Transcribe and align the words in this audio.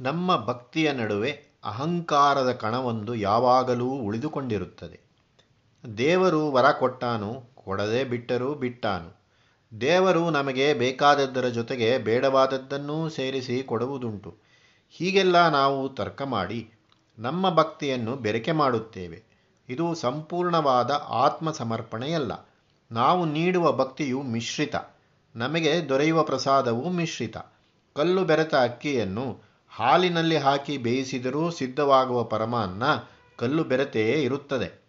ನಮ್ಮ 0.00 0.44
ಭಕ್ತಿಯ 0.44 0.92
ನಡುವೆ 0.92 1.42
ಅಹಂಕಾರದ 1.64 2.52
ಕಣವೊಂದು 2.52 3.14
ಯಾವಾಗಲೂ 3.14 3.86
ಉಳಿದುಕೊಂಡಿರುತ್ತದೆ. 3.86 5.00
ದೇವರು 5.98 6.52
ವರ 6.52 6.70
ಕೊಟ್ಟಾನು, 6.70 7.42
ಕೊಡದೆ 7.54 8.04
ಬಿಟ್ಟರೂ 8.04 8.54
ಬಿಟ್ಟಾನು. 8.54 9.18
ದೇವರು 9.80 10.30
ನಮಗೆ 10.30 10.74
ಬೇಕಾದದ್ದರ 10.74 11.48
ಜೊತೆಗೆ 11.48 11.98
ಬೇಡವಾದದ್ದನ್ನೂ 11.98 13.08
ಸೇರಿಸಿ 13.08 13.62
ಕೊಡುವುದುಂಟು. 13.62 14.36
ಹೀಗೆಲ್ಲ 14.90 15.48
ನಾವು 15.48 15.88
ತರ್ಕ 15.88 16.22
ಮಾಡಿ 16.22 16.70
ನಮ್ಮ 17.18 17.54
ಭಕ್ತಿಯನ್ನು 17.54 18.16
ಬೆರಕೆ 18.16 18.52
ಮಾಡುತ್ತೇವೆ. 18.52 19.22
ಇದು 19.68 19.94
ಸಂಪೂರ್ಣವಾದ 19.94 20.90
ಆತ್ಮ 21.08 21.50
ಸಮರ್ಪಣೆಯಲ್ಲ 21.50 22.48
ನಾವು 22.90 23.24
ನೀಡುವ 23.24 23.72
ಭಕ್ತಿಯು 23.72 24.22
ಮಿಶ್ರಿತ. 24.22 24.74
ನಮಗೆ 25.36 25.88
ದೊರೆಯುವ 25.88 26.22
ಪ್ರಸಾದವು 26.22 26.90
ಮಿಶ್ರಿತ. 26.90 27.36
ಕಲ್ಲು 27.96 28.24
ಬೆರೆತ 28.24 28.54
ಅಕ್ಕಿಯನ್ನು 28.54 29.47
ಹಾಲಿನಲ್ಲಿ 29.68 30.36
ಹಾಕಿ 30.36 30.78
ಬೇಯಿಸಿದರೂ 30.78 31.50
ಸಿದ್ಧವಾಗುವ 31.50 32.24
ಪರಮಾನ್ನ 32.24 32.82
ಕಲ್ಲು 33.36 33.64
ಬೆರೆತೆಯೇ 33.64 34.22
ಇರುತ್ತದೆ. 34.22 34.84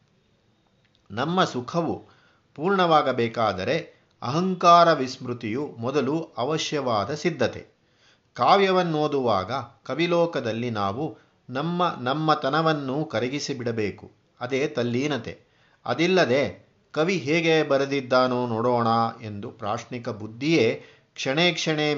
ನಮ್ಮ 1.12 1.44
ಸುಖವು 1.44 2.06
ಪೂರ್ಣವಾಗಬೇಕಾದರೆ 2.56 4.00
ಅಹಂಕಾರ 4.22 4.94
ವಿಸ್ಮೃತಿಯು 4.94 5.76
ಮೊದಲು 5.78 6.30
ಅವಶ್ಯವಾದ 6.38 7.14
ಸಿದ್ಧತೆ. 7.14 7.66
ಕಾವ್ಯವನ್ನೋದುವಾಗ 8.34 9.52
ಕವಿಲೋಕದಲ್ಲಿ 9.86 10.70
ನಾವು 10.70 11.18
ನಮ್ಮ 11.50 11.96
ನಮ್ಮತನವನ್ನು 12.02 13.06
ಕರಗಿಸಿಬಿಡಬೇಕು. 13.06 14.12
ಅದೇ 14.40 14.68
ತಲ್ಲೀನತೆ. 14.68 15.40
ಅದಿಲ್ಲದೆ 15.86 16.70
ಕವಿ 16.92 17.18
ಹೇಗೆ 17.18 17.64
ಬರೆದಿದ್ದಾನೋ 17.64 18.48
ನೋಡೋಣ 18.48 18.88
ಎಂದು 19.22 19.52
ಪ್ರಾಶ್ನಿಕ 19.52 20.10
ಬುದ್ಧಿಯೇ 20.10 20.84
ಕ್ಷಣೇ 21.14 21.52
ಕ್ಷಣೇ 21.52 21.96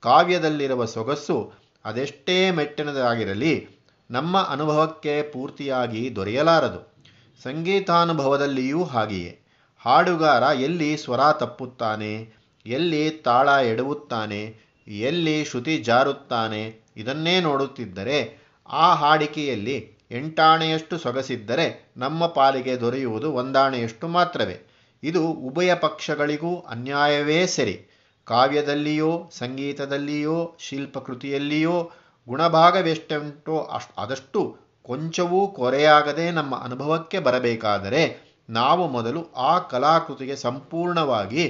ಕಾವ್ಯದಲ್ಲಿರುವ 0.00 0.84
ಸೊಗಸ್ಸು 0.84 1.52
ಅದೆಷ್ಟೇ 1.84 2.50
ಮೆಟ್ಟಿನದಾಗಿರಲಿ, 2.50 3.68
ನಮ್ಮ 4.10 4.38
ಅನುಭವಕ್ಕೆ 4.38 5.22
ಪೂರ್ತಿಯಾಗಿ 5.22 6.16
ದೊರೆಯಲಾರದು. 6.16 6.94
ಸಂಗೀತಾನುಭವದಲ್ಲಿಯೂ 7.42 8.84
ಹಾಗೆಯೇ. 8.84 9.40
ಹಾಡುಗಾರ 9.78 10.42
ಎಲ್ಲಿ 10.42 10.96
ಸ್ವರ 10.96 11.20
ತಪ್ಪುತ್ತಾನೆ, 11.32 12.32
ಎಲ್ಲಿ 12.66 13.10
ತಾಳ 13.10 13.48
ಎಡವುತ್ತಾನೆ, 13.48 14.56
ಎಲ್ಲಿ 14.88 15.44
ಶ್ರುತಿ 15.44 15.76
ಜಾರುತ್ತಾನೆ 15.76 16.80
ಇದನ್ನೇ 16.96 17.40
ನೋಡುತ್ತಿದ್ದರೆ, 17.40 18.38
ಆ 18.68 18.94
ಹಾಡಿಕೆಯಲ್ಲಿ 18.94 19.98
ಎಂಟಾಣೆಯಷ್ಟು 20.10 20.98
ಸೊಗಸಿದ್ದರೆ 20.98 21.92
ನಮ್ಮ 21.96 22.26
ಪಾಲಿಗೆ 22.26 22.80
ದೊರೆಯುವುದು 22.80 23.32
ಒಂದಾಣೆಯಷ್ಟು 23.32 24.08
ಮಾತ್ರವೇ. 24.08 24.66
ಇದು 25.02 25.26
ಉಭಯ 25.26 25.74
ಪಕ್ಷಗಳಿಗೂ 25.74 26.60
ಅನ್ಯಾಯವೇ 26.60 27.46
ಸರಿ. 27.46 27.86
ಕಾವ್ಯದಲ್ಲಿಯೋ, 28.30 29.30
ಸಂಗೀತದಲ್ಲಿಯೋ, 29.38 30.56
ಶಿಲ್ಪಕೃತಿಯಲ್ಲಿಯೋ 30.58 31.90
ಗುಣಭಾಗವೆಷ್ಟೆಂಟೋ 32.28 33.56
ಅಷ್ಟು 33.72 33.94
ಅದಷ್ಟು 34.02 34.40
ಕೊಂಚವೂ 34.82 35.40
ಕೊರೆಯಾಗದೆ 35.48 36.30
ನಮ್ಮ 36.30 36.54
ಅನುಭವಕ್ಕೆ 36.56 37.18
ಬರಬೇಕಾದರೆ 37.18 38.02
ನಾವು 38.50 38.88
ಮೊದಲು 38.88 39.20
ಆ 39.36 39.58
ಕಲಾಕೃತಿಗೆ 39.58 40.36
ಸಂಪೂರ್ಣವಾಗಿ 40.36 41.44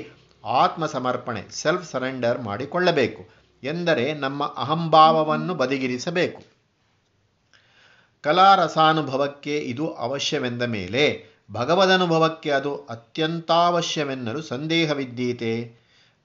ಆತ್ಮ 0.44 0.86
ಸಮರ್ಪಣೆ 0.86 1.42
ಸೆಲ್ಫ್ 1.50 1.90
ಸರೆಂಡರ್ 1.90 2.42
ಮಾಡಿಕೊಳ್ಳಬೇಕು 2.42 3.22
ಎಂದರೆ 3.62 4.14
ನಮ್ಮ 4.14 4.44
ಅಹಂಭಾವವನ್ನು 4.56 5.54
ಬದಿಗಿರಿಸಬೇಕು. 5.54 6.40
ಕಲಾರಸಾನುಭವಕ್ಕೆ 8.22 9.58
ಇದು 9.58 9.86
ಅವಶ್ಯವೆಂದ 9.94 10.62
ಮೇಲೆ 10.62 11.04
ಭಗವದನುಭವಕ್ಕೆ 11.52 12.50
ಅದು 12.50 12.72
ಅತ್ಯಂತಾವಶ್ಯವೆನ್ನಲು 12.90 14.42
ಸಂದೇಹವಿದ್ದೀತೆ? 14.42 15.52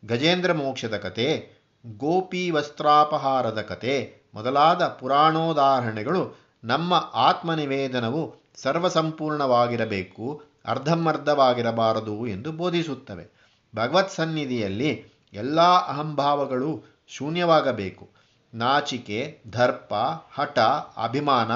ಗಜೇಂದ್ರ 0.06 0.54
ಮೋಕ್ಷದ 0.54 0.98
ಕತೆ, 0.98 1.50
ಗೋಪಿ 1.86 2.52
ವಸ್ತ್ರಾಪಹಾರದ 2.52 3.62
ಕತೆ 3.62 4.22
ಮೊದಲಾದ 4.34 4.88
ಪುರಾಣೋದಾಹರಣೆಗಳು 4.88 6.40
ನಮ್ಮ 6.64 7.12
ಆತ್ಮನಿವೇದನವು 7.14 8.36
ಸರ್ವಸಂಪೂರ್ಣವಾಗಿರಬೇಕು, 8.56 10.44
ಅರ್ಧಮರ್ಧವಾಗಿರಬಾರದು 10.66 12.28
ಎಂದು 12.28 12.52
ಬೋಧಿಸುತ್ತವೆ. 12.52 13.52
ಭಗವತ್ 13.76 14.12
ಸನ್ನಿಧಿಯಲ್ಲಿ 14.12 15.06
ಎಲ್ಲ 15.34 15.62
ಅಹಂಭಾವಗಳು 15.62 16.84
ಶೂನ್ಯವಾಗಬೇಕು. 17.08 18.10
ನಾಚಿಕೆ, 18.54 19.42
ದರ್ಪ, 19.54 19.94
ಹಠ, 20.34 20.60
ಅಭಿಮಾನ 21.04 21.52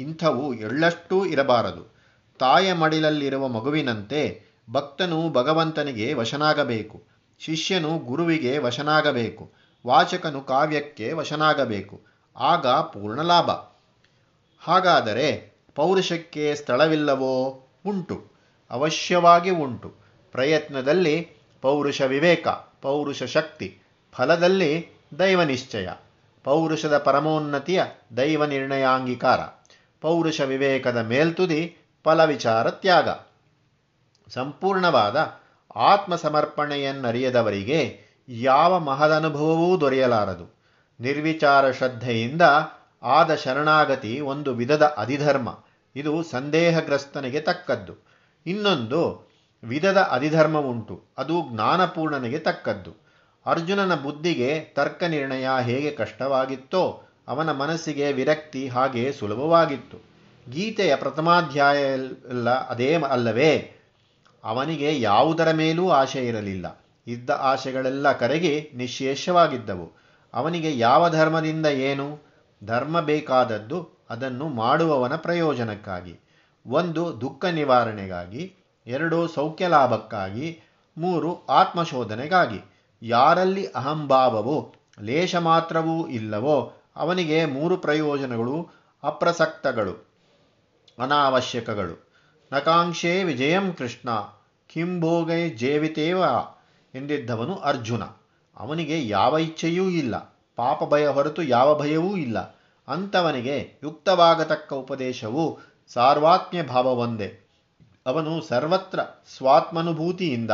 ಇಂಥವು 0.00 0.54
ಎಳ್ಳಷ್ಟೂ 0.54 1.26
ಇರಬಾರದು. 1.26 1.96
ತಾಯ 2.38 2.72
ಮಡಿಲಲ್ಲಿರುವ 2.72 3.48
ಮಗುವಿನಂತೆ 3.48 4.42
ಭಕ್ತನು 4.70 5.32
ಭಗವಂತನಿಗೆ 5.32 6.14
ವಶನಾಗಬೇಕು. 6.14 7.15
ಶಿಷ್ಯನು 7.38 7.98
ಗುರುವಿಗೆ 7.98 8.58
ವಶನಾಗಬೇಕು, 8.58 9.52
ವಾಚಕನು 9.86 10.40
ಕಾವ್ಯಕ್ಕೆ 10.40 11.12
ವಶನಾಗಬೇಕು, 11.12 12.00
ಆಗ 12.36 12.66
ಪೂರ್ಣ 12.66 13.20
ಲಾಭ. 13.20 13.50
ಹಾಗಾದರೆ 14.60 15.56
ಪೌರುಷಕ್ಕೆ 15.74 16.54
ಸ್ಥಳವಿಲ್ಲವೋ? 16.54 17.68
ಉಂಟು, 17.86 18.30
ಅವಶ್ಯವಾಗಿ 18.70 19.50
ಉಂಟು. 19.50 19.94
ಪ್ರಯತ್ನದಲ್ಲಿ 20.32 21.30
ಪೌರುಷ 21.62 22.02
ವಿವೇಕ, 22.02 22.48
ಪೌರುಷ 22.82 23.22
ಶಕ್ತಿ, 23.22 23.78
ಫಲದಲ್ಲಿ 24.12 24.88
ದೈವ 25.18 25.42
ನಿಶ್ಚಯ. 25.42 25.88
ಪೌರುಷದ 26.44 26.98
ಪರಮೋನ್ನತಿಯ 26.98 27.84
ದೈವ 28.16 28.44
ನಿರ್ಣಯಾಂಗೀಕಾರ. 28.44 29.40
ಪೌರುಷ 30.00 30.40
ವಿವೇಕದ 30.40 30.96
ಮೇಲ್ತುದಿ 30.96 31.76
ಫಲವಿಚಾರ 32.04 32.70
ತ್ಯಾಗ. 32.70 33.08
ಸಂಪೂರ್ಣವಾದ 34.28 35.40
ಆತ್ಮ 35.76 36.16
ಸಮರ್ಪಣೆಯನ್ನರಿಯದವರಿಗೆ 36.16 38.00
ಯಾವ 38.28 38.78
ಮಹದನುಭವವೂ 38.78 39.80
ದೊರೆಯಲಾರದು. 39.80 40.56
ನಿರ್ವಿಚಾರ 41.00 41.70
ಶ್ರದ್ಧೆಯಿಂದ 41.70 42.42
ಆದ 43.02 43.34
ಶರಣಾಗತಿ 43.34 44.20
ಒಂದು 44.20 44.54
ವಿಧದ 44.54 44.82
ಅಧಿಧರ್ಮ. 44.82 45.58
ಇದು 45.96 46.22
ಸಂದೇಹಗ್ರಸ್ತನಿಗೆ 46.22 47.40
ತಕ್ಕದ್ದು. 47.40 48.06
ಇನ್ನೊಂದು, 48.46 49.30
ವಿಧದ 49.64 49.96
ಅಧಿಧರ್ಮ 49.96 50.58
ಉಂಟು 50.58 51.02
ಅದು 51.18 51.32
ಜ್ಞಾನಪೂರ್ಣನಿಗೆ 51.52 52.38
ತಕ್ಕದ್ದು. 52.38 53.06
ಅರ್ಜುನನ 53.46 53.94
ಬುದ್ಧಿಗೆ 53.94 54.60
ತರ್ಕ 54.60 55.02
ನಿರ್ಣಯ 55.02 55.48
ಹೇಗೆ 55.60 55.90
ಕಷ್ಟವಾಗಿತ್ತೋ, 55.90 57.02
ಅವನ 57.28 57.52
ಮನಸ್ಸಿಗೆ 57.52 58.12
ವಿರಕ್ತಿ 58.12 58.68
ಹಾಗೆ 58.68 59.12
ಸುಲಭವಾಗಿತ್ತು. 59.12 59.98
ಗೀತೆಯ 60.50 60.96
ಪ್ರಥಮಾಧ್ಯಾಯ 60.96 61.98
ಅದೇ 62.68 62.94
ಅಲ್ಲವೇ? 62.94 63.72
ಅವನಿಗೆ 64.46 65.00
ಯಾವುದರ 65.00 65.52
ಮೇಲೂ 65.52 65.90
ಆಶೆ 65.90 66.26
ಇರಲಿಲ್ಲ. 66.26 66.84
ಇದ್ದ 67.06 67.30
ಆಶೆಗಳೆಲ್ಲ 67.30 68.12
ಕರೆಗೆ 68.12 68.70
ನಿಶೇಷವಾಗಿದ್ದವು. 68.74 69.92
ಅವನಿಗೆ 70.34 70.78
ಯಾವ 70.78 71.10
ಧರ್ಮದಿಂದ 71.10 71.66
ಏನು? 71.66 72.18
ಧರ್ಮ 72.64 73.00
ಬೇಕಾದದ್ದು 73.00 73.90
ಅದನ್ನು 74.10 74.48
ಮಾಡುವವನ 74.48 75.16
ಪ್ರಯೋಜನಕ್ಕಾಗಿ. 75.16 76.20
ಒಂದು, 76.66 77.20
ದುಃಖ 77.20 77.44
ನಿವಾರಣೆಗಾಗಿ. 77.44 78.54
ಎರಡು, 78.86 79.28
ಸೌಖ್ಯ 79.28 79.68
ಲಾಭಕ್ಕಾಗಿ. 79.68 80.60
ಮೂರು, 80.98 81.46
ಆತ್ಮಶೋಧನೆಗಾಗಿ. 81.46 82.60
ಯಾರಲ್ಲಿ 83.02 83.66
ಅಹಂಭಾವವೋ, 83.66 84.74
ಲೇಷ 85.00 85.36
ಮಾತ್ರವೂ 85.36 86.08
ಇಲ್ಲವೋ, 86.08 86.72
ಅವನಿಗೆ 86.96 87.44
ಮೂರು 87.44 87.76
ಪ್ರಯೋಜನಗಳು, 87.76 88.68
ಅಪ್ರಸಕ್ತಗಳು, 89.02 90.08
ಅನಾವಶ್ಯಕಗಳು. 91.02 92.15
ನಕಾಂಕ್ಷೆ 92.52 93.24
ವಿಜಯಂ 93.24 93.72
ಕೃಷ್ಣ 93.72 94.10
ಕಿಂಭೋಗೈ 94.66 95.50
ಜೇವಿತೇವ 95.50 96.22
ಎಂದಿದ್ದವನು 96.94 97.54
ಅರ್ಜುನ. 97.54 98.02
ಅವನಿಗೆ 98.56 99.08
ಯಾವ 99.08 99.38
ಇಚ್ಛೆಯೂ 99.38 99.88
ಇಲ್ಲ, 99.88 100.16
ಪಾಪ 100.56 100.84
ಭಯ 100.84 101.06
ಹೊರತು 101.06 101.42
ಯಾವ 101.42 101.78
ಭಯವೂ 101.78 102.16
ಇಲ್ಲ. 102.16 102.38
ಅಂಥವನಿಗೆ 102.88 103.80
ಯುಕ್ತವಾಗತಕ್ಕ 103.82 104.72
ಉಪದೇಶವು 104.72 105.58
ಸಾರ್ವಾತ್ಮ್ಯ 105.88 106.62
ಭಾವವೊಂದೇ. 106.62 107.48
ಅವನು 108.06 108.40
ಸರ್ವತ್ರ 108.40 109.00
ಸ್ವಾತ್ಮನುಭೂತಿಯಿಂದ 109.36 110.50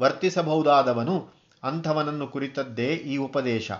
ವರ್ತಿಸಬಹುದಾದವನು 0.00 1.34
ಅಂಥವನನ್ನು 1.62 2.26
ಕುರಿತದ್ದೇ 2.26 2.86
ಈ 2.86 3.16
ಉಪದೇಶ. 3.16 3.72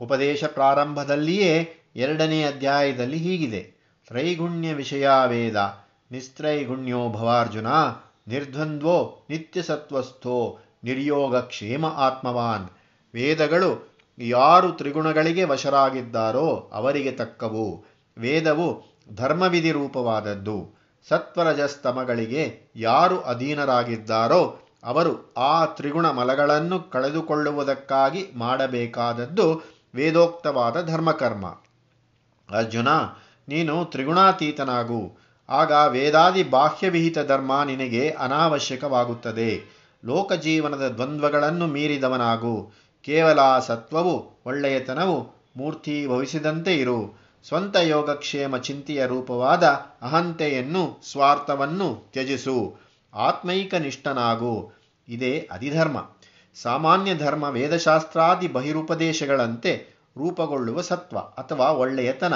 ಉಪದೇಶ 0.00 0.44
ಪ್ರಾರಂಭದಲ್ಲಿಯೇ 0.44 1.76
ಎರಡನೇ 1.96 2.44
ಅಧ್ಯಾಯದಲ್ಲಿ 2.44 3.16
ಹೀಗಿದೆ. 3.16 3.62
ತ್ರೈಗುಣ್ಯ 4.08 4.74
ವಿಷಯ 4.74 5.08
ವೇದ. 5.26 5.81
ನಿಸ್ತ್ರೈಗುಣ್ಯೋ 6.12 7.08
ಭವಾರ್ಜುನ, 7.08 7.66
ನಿರ್ದ್ವಂದ್ವೋ 8.28 9.22
ನಿತ್ಯಸತ್ವಸ್ಥೋ, 9.30 10.58
ನಿರ್ಯೋಗ 10.84 11.36
ಕ್ಷೇಮ 11.36 11.86
ಆತ್ಮವಾನ್. 11.86 12.68
ವೇದಗಳು 13.14 13.98
ಯಾರು 14.18 14.72
ತ್ರಿಗುಣಗಳಿಗೆ 14.72 15.44
ವಶರಾಗಿದ್ದಾರೋ 15.44 16.70
ಅವರಿಗೆ 16.72 17.10
ತಕ್ಕವು. 17.10 17.84
ವೇದವು 18.18 18.82
ಧರ್ಮವಿಧಿ 19.16 19.72
ರೂಪವಾದದ್ದು. 19.72 20.70
ಸತ್ವರಜಸ್ತಮಗಳಿಗೆ 21.08 22.72
ಯಾರು 22.76 23.20
ಅಧೀನರಾಗಿದ್ದಾರೋ 23.20 24.58
ಅವರು 24.84 25.34
ಆ 25.34 25.64
ತ್ರಿಗುಣ 25.64 26.10
ಮಲಗಳನ್ನು 26.10 26.80
ಕಳೆದುಕೊಳ್ಳುವುದಕ್ಕಾಗಿ 26.80 28.26
ಮಾಡಬೇಕಾದದ್ದು 28.36 29.62
ವೇದೋಕ್ತವಾದ 29.94 30.86
ಧರ್ಮಕರ್ಮ. 30.86 31.46
ಅರ್ಜುನ, 32.56 32.88
ನೀನು 33.48 33.84
ತ್ರಿಗುಣಾತೀತನಾಗು. 33.84 35.21
ಆಗ 35.48 35.72
ವೇದಾದಿ 35.88 36.42
ಬಾಹ್ಯವಿಹಿತ 36.42 37.18
ಧರ್ಮ 37.18 37.62
ನಿನಗೆ 37.62 38.10
ಅನಾವಶ್ಯಕವಾಗುತ್ತದೆ. 38.10 39.62
ಲೋಕಜೀವನದ 40.04 40.88
ದ್ವಂದ್ವಗಳನ್ನು 40.88 41.66
ಮೀರಿದವನಾಗು. 41.66 42.72
ಕೇವಲ 43.02 43.58
ಸತ್ವವು, 43.58 44.42
ಒಳ್ಳೆಯತನವು 44.46 45.42
ಮೂರ್ತಿ 45.56 46.06
ಭವಿಸಿದಂತೆ 46.06 46.76
ಇರು. 46.76 47.20
ಸ್ವಂತ 47.48 47.76
ಯೋಗಕ್ಷೇಮ 47.76 48.56
ಚಿಂತೆಯ 48.56 49.06
ರೂಪವಾದ 49.06 49.62
ಅಹಂತೆಯನ್ನು, 50.02 51.00
ಸ್ವಾರ್ಥವನ್ನು 51.10 52.10
ತ್ಯಜಿಸು. 52.12 52.76
ಆತ್ಮೈಕ 53.14 53.74
ನಿಷ್ಠನಾಗು. 53.74 54.72
ಇದೇ 55.08 55.48
ಅಧಿಧರ್ಮ. 55.52 56.04
ಸಾಮಾನ್ಯ 56.62 57.14
ಧರ್ಮ 57.14 57.44
ವೇದಶಾಸ್ತ್ರಾದಿ 57.44 58.48
ಬಹಿರುಪದೇಶಗಳಂತೆ 58.48 59.76
ರೂಪಗೊಳ್ಳುವ 60.18 60.80
ಸತ್ವ 60.80 61.18
ಅಥವಾ 61.18 61.68
ಒಳ್ಳೆಯತನ. 61.68 62.34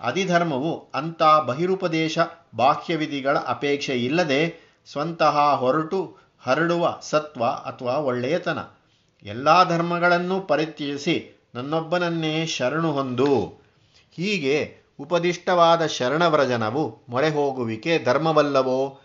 ಅಧಿಧರ್ಮವು 0.00 0.88
ಅಂಥ 0.94 1.22
ಬಹಿರುಪದೇಶ 1.22 2.18
ಬಾಹ್ಯವಿಧಿಗಳ 2.56 3.38
ಅಪೇಕ್ಷೆ 3.38 4.04
ಇಲ್ಲದೆ 4.04 4.68
ಸ್ವಂತಹ 4.92 5.56
ಹೊರಟು 5.60 6.16
ಹರಡುವ 6.42 6.98
ಸತ್ವ 7.02 7.44
ಅಥವಾ 7.44 7.92
ಒಳ್ಳೆಯತನ. 7.92 8.58
ಎಲ್ಲ 9.22 9.68
ಧರ್ಮಗಳನ್ನು 9.68 10.40
ಪರಿತ್ಯಜಿಸಿ 10.40 11.42
ನನ್ನೊಬ್ಬನನ್ನೇ 11.54 12.46
ಶರಣು 12.46 12.92
ಹೊಂದು. 12.92 13.54
ಹೀಗೆ 14.16 14.76
ಉಪದಿಷ್ಟವಾದ 15.00 15.86
ಶರಣವ್ರಜನವು 15.86 16.98
ಮೊರೆ 17.08 17.30
ಹೋಗುವಿಕೆ 17.30 18.04
ಧರ್ಮವಲ್ಲವೋ, 18.04 19.00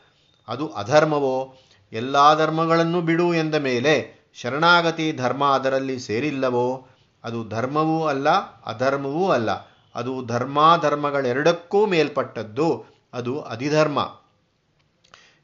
ಅದು 0.48 0.68
ಅಧರ್ಮವೋ, 0.68 1.56
ಎಲ್ಲ 1.92 2.38
ಧರ್ಮಗಳನ್ನು 2.38 3.01
ಬಿಡು 3.01 3.34
ಎಂದ 3.34 3.56
ಮೇಲೆ 3.56 4.24
ಶರಣಾಗತಿ 4.34 5.12
ಧರ್ಮ 5.12 5.45
ಅದರಲ್ಲಿ 5.45 6.00
ಸೇರಿಲ್ಲವೋ, 6.00 6.88
ಅದು 7.24 7.50
ಧರ್ಮವೂ 7.50 8.06
ಅಲ್ಲ, 8.06 8.30
ಅಧರ್ಮವೂ 8.66 9.30
ಅಲ್ಲ. 9.30 9.73
ಅದು 9.95 10.25
ಧರ್ಮಾಧರ್ಮಗಳೆರಡಕ್ಕೂ 10.25 11.86
ಮೇಲ್ಪಟ್ಟದ್ದು, 11.86 12.86
ಅದು 13.13 13.42
ಅಧಿಧರ್ಮ. 13.42 14.19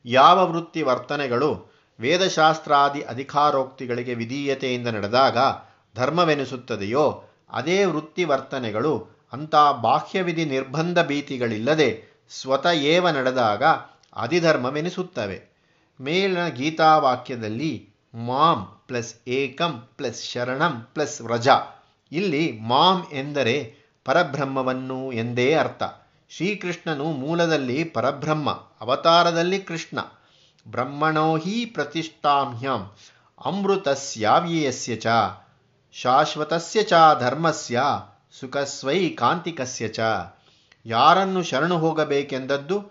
ಯಾವ 0.06 0.52
ವೃತ್ತಿ 0.52 0.82
ವರ್ತನೆಗಳು 0.82 1.68
ವೇದಶಾಸ್ತ್ರಾದಿ 2.00 3.02
ಅಧಿಕಾರೋಕ್ತಿಗಳಿಗೆ 3.02 4.14
ವಿಧೀಯತೆಯಿಂದ 4.14 4.88
ನಡೆದಾಗ 4.88 5.38
ಧರ್ಮವೆನಿಸುತ್ತದೆಯೋ, 5.96 7.24
ಅದೇ 7.50 7.86
ವೃತ್ತಿ 7.86 8.24
ವರ್ತನೆಗಳು 8.24 9.08
ಅಂಥ 9.34 9.56
ಬಾಹ್ಯವಿಧಿ 9.82 10.46
ನಿರ್ಬಂಧ 10.46 11.00
ಭೀತಿಗಳಿಲ್ಲದೆ 11.00 12.04
ಸ್ವತಃ 12.30 13.12
ನಡೆದಾಗ 13.12 13.64
ಅಧಿಧರ್ಮವೆನಿಸುತ್ತವೆ. 14.16 15.50
ಮೇಲಿನ 16.02 16.48
ಗೀತಾವಾಕ್ಯದಲ್ಲಿ 16.48 17.90
ಮಾಂ 18.16 18.80
ಪ್ಲಸ್ 18.88 19.16
ಏಕಂ 19.28 19.90
ಪ್ಲಸ್ 19.98 20.24
ಶರಣಂ 20.24 20.88
ಪ್ಲಸ್ 20.94 21.22
ವ್ರಜ. 21.22 21.48
ಇಲ್ಲಿ 22.12 22.60
ಮಾಂ 22.62 23.06
ಎಂದರೆ 23.12 23.79
ಪರಬ್ರಹ್ಮವನ್ನು 24.10 25.12
ಎಂದೇ 25.12 25.54
ಅರ್ಥ. 25.54 25.84
ಶ್ರೀಕೃಷ್ಣನು 26.30 27.04
ಮೂಲದಲ್ಲಿ 27.04 27.84
ಪರಬ್ರಹ್ಮ, 27.84 28.50
ಅವತಾರದಲ್ಲಿ 28.82 29.60
ಕೃಷ್ಣ. 29.60 30.00
ಬ್ರಹ್ಮಣೋ 30.72 31.38
ಹಿ 31.38 31.66
ಪ್ರತಿಷ್ಠಾಮ್ಯಂ, 31.66 32.96
ಅಮೃತಸ್ಯಾವ್ಯಯಸ್ಯ 33.46 34.96
ಚ, 34.96 35.08
ಶಾಶ್ವತಸ್ಯ 35.94 36.84
ಚ, 36.84 36.94
ಧರ್ಮಸ್ಯ, 37.20 37.82
ಸುಖಸ್ವೈ 38.40 39.10
ಕಾಂತಿಕಸ್ಯ 39.10 39.88
ಚ. 39.88 40.00
ಯಾರನ್ನು 40.86 41.44
ಶರಣು 41.44 41.78
ಹೋಗಬೇಕೆಂದದ್ದು? 41.78 42.82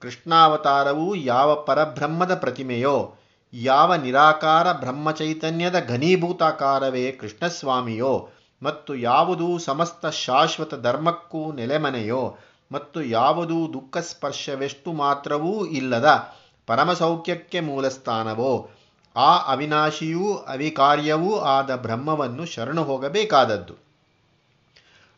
ಕೃಷ್ಣಾವತಾರವು 0.00 1.14
ಯಾವ 1.14 1.54
ಪರಬ್ರಹ್ಮದ 1.54 2.34
ಪ್ರತಿಮೆಯೋ, 2.34 3.14
ಯಾವ 3.52 3.94
ನಿರಾಕಾರ 3.94 4.72
ಬ್ರಹ್ಮಚೈತನ್ಯದ 4.72 5.80
ಘನೀಭೂತಾಕಾರವೇ 5.88 7.12
ಕೃಷ್ಣಸ್ವಾಮಿಯೋ 7.12 8.28
ಮತ್ತು 8.62 8.94
ಯಾವುದು 8.94 9.58
ಸಮಸ್ತ 9.58 10.06
ಶಾಶ್ವತ 10.06 10.74
ಧರ್ಮಕ್ಕೂ 10.74 11.52
ನೆಲೆಮನೆಯೋ 11.52 12.36
ಮತ್ತು 12.72 13.02
ಯಾವುದು 13.02 13.72
ದುಃಖ 13.72 13.96
ಸ್ಪರ್ಶವೆಷ್ಟು 13.98 14.92
ಮಾತ್ರವೂ 14.92 15.66
ಇಲ್ಲದ 15.66 16.32
ಪರಮಸೌಖ್ಯಕ್ಕೆ 16.66 17.60
ಮೂಲಸ್ಥಾನವೋ, 17.60 18.70
ಆ 19.16 19.38
ಅವಿನಾಶಿಯೂ 19.38 20.34
ಅವಿಕಾರ್ಯವೂ 20.34 21.38
ಆದ 21.38 21.74
ಬ್ರಹ್ಮವನ್ನು 21.74 22.46
ಶರಣು 22.46 22.84
ಹೋಗಬೇಕಾದದ್ದು. 22.84 23.74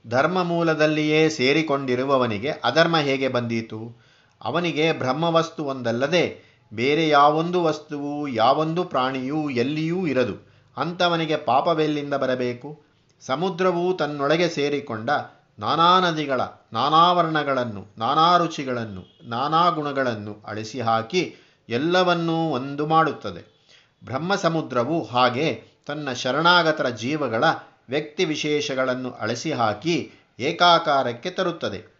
ಧರ್ಮ 0.08 0.42
ಮೂಲದಲ್ಲಿಯೇ 0.42 1.28
ಸೇರಿಕೊಂಡಿರುವವನಿಗೆ 1.28 2.50
ಅಧರ್ಮ 2.50 2.96
ಹೇಗೆ 2.96 3.28
ಬಂದೀತು? 3.28 4.00
ಅವನಿಗೆ 4.40 4.92
ಬ್ರಹ್ಮವಸ್ತು 4.92 5.64
ಒಂದಲ್ಲದೆ 5.64 6.50
ಬೇರೆ 6.74 7.08
ಯಾವೊಂದು 7.08 7.62
ವಸ್ತುವು, 7.62 8.28
ಯಾವೊಂದು 8.28 8.84
ಪ್ರಾಣಿಯೂ 8.84 9.50
ಎಲ್ಲಿಯೂ 9.50 10.06
ಇರದು. 10.06 10.50
ಅಂಥವನಿಗೆ 10.76 11.36
ಪಾಪವೆಲ್ಲಿಂದ 11.36 12.14
ಬರಬೇಕು? 12.14 12.89
ಸಮುದ್ರವು 13.20 13.94
ತನ್ನೊಳಗೆ 13.94 14.48
ಸೇರಿಕೊಂಡ 14.48 15.10
ನಾನಾ 15.58 16.00
ನದಿಗಳ, 16.00 16.40
ನಾನಾ 16.72 17.12
ವರ್ಣಗಳನ್ನು, 17.12 17.86
ನಾನಾ 17.98 18.36
ರುಚಿಗಳನ್ನು, 18.36 19.28
ನಾನಾ 19.28 19.68
ಗುಣಗಳನ್ನು 19.68 20.44
ಅಳಿಸಿ 20.46 20.80
ಹಾಕಿ 20.80 21.36
ಎಲ್ಲವನ್ನೂ 21.68 22.50
ಒಂದು 22.50 22.86
ಮಾಡುತ್ತದೆ. 22.86 23.60
ಬ್ರಹ್ಮ 24.04 24.34
ಸಮುದ್ರವು 24.34 25.04
ಹಾಗೆ 25.04 25.64
ತನ್ನ 25.86 26.12
ಶರಣಾಗತರ 26.12 26.88
ಜೀವಗಳ 26.88 27.44
ವ್ಯಕ್ತಿ 27.88 28.24
ವಿಶೇಷಗಳನ್ನು 28.24 29.10
ಅಳಿಸಿ 29.10 29.52
ಹಾಕಿ 29.52 30.12
ಏಕಾಕಾರಕ್ಕೆ 30.38 31.30
ತರುತ್ತದೆ. 31.30 31.94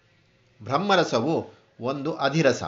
ಬ್ರಹ್ಮರಸವು 0.63 1.51
ಒಂದು 1.81 2.13
ಅಧಿರಸ. 2.13 2.63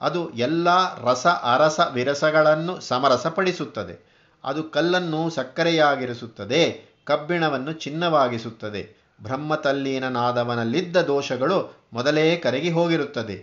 ಅದು 0.00 0.30
ಎಲ್ಲ 0.30 0.68
ರಸ 1.02 1.26
ಅರಸ 1.26 1.80
ವಿರಸಗಳನ್ನು 1.92 2.80
ಸಮರಸಪಡಿಸುತ್ತದೆ. 2.80 4.26
ಅದು 4.44 4.62
ಕಲ್ಲನ್ನು 4.62 5.30
ಸಕ್ಕರೆಯಾಗಿರಿಸುತ್ತದೆ. 5.30 6.95
ಕಬ್ಬಿಣವನ್ನು 7.06 7.72
ಚಿನ್ನವಾಗಿಸುತ್ತದೆ. 7.72 8.96
ಬ್ರಹ್ಮತಲ್ಲೀನನಾದವನಲ್ಲಿದ್ದ 9.22 10.96
ದೋಷಗಳು 10.96 11.88
ಮೊದಲೇ 11.92 12.36
ಕರಗಿ 12.36 12.70
ಹೋಗಿರುತ್ತದೆ. 12.70 13.36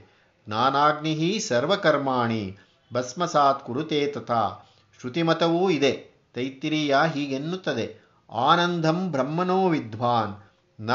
ನಾನಾಗ್ನಿ 0.47 1.39
ಸರ್ವಕರ್ಮಾಣಿ, 1.39 2.57
ಭಸ್ಮಸಾತ್ 2.93 3.65
ಕುರುತೇ 3.65 4.07
ತಥಾ. 4.07 4.69
ಶ್ರುತಿಮತವೂ 4.99 5.69
ಇದೆ, 5.69 5.91
ತೈತ್ತಿರೀಯ 6.33 6.95
ಹೀಗೆನ್ನುತ್ತದೆ. 7.13 7.85
ಆನಂದಂ 8.31 9.11
ಬ್ರಹ್ಮನೋ 9.11 9.69
ವಿದ್ವಾನ್, 9.69 10.33
ನ 10.81 10.91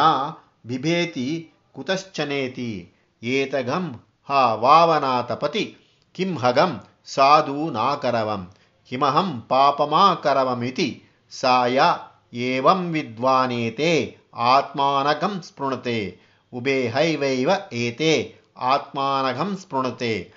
ಬಿಭೇತಿ 0.67 1.51
ಕುತಶ್ಚನೇತಿ 1.73 2.93
ಏತಗಂ 3.23 3.87
ಹ 4.29 4.33
ವಾವನಾತಪತಿ, 4.55 5.77
ಕಿಂ 6.15 6.37
ಹಗಂ 6.37 6.81
ಸಾಧೂ 7.05 7.71
ನಾಕರವಂ, 7.71 8.43
ಹಿಮಹಂ 8.87 9.41
ಪಾಪಮಾಕರವಮಿತಿ, 9.49 10.89
ಸಾಯ 11.31 11.81
ಏವಂ 12.33 12.93
ವಿದ್ವಾನೇತೆ, 12.93 14.17
ಆತ್ಮಾನಘಂ 14.35 15.43
ಸ್ಪೃಣತೆ 15.43 16.19
ಉಬೇಹೈವೈವ 16.53 17.51
ಏತೆ, 17.73 18.35
ಆತ್ಮಾನಘಂ 18.57 19.57
ಸ್ಪೃಣತೆ. 19.57 20.33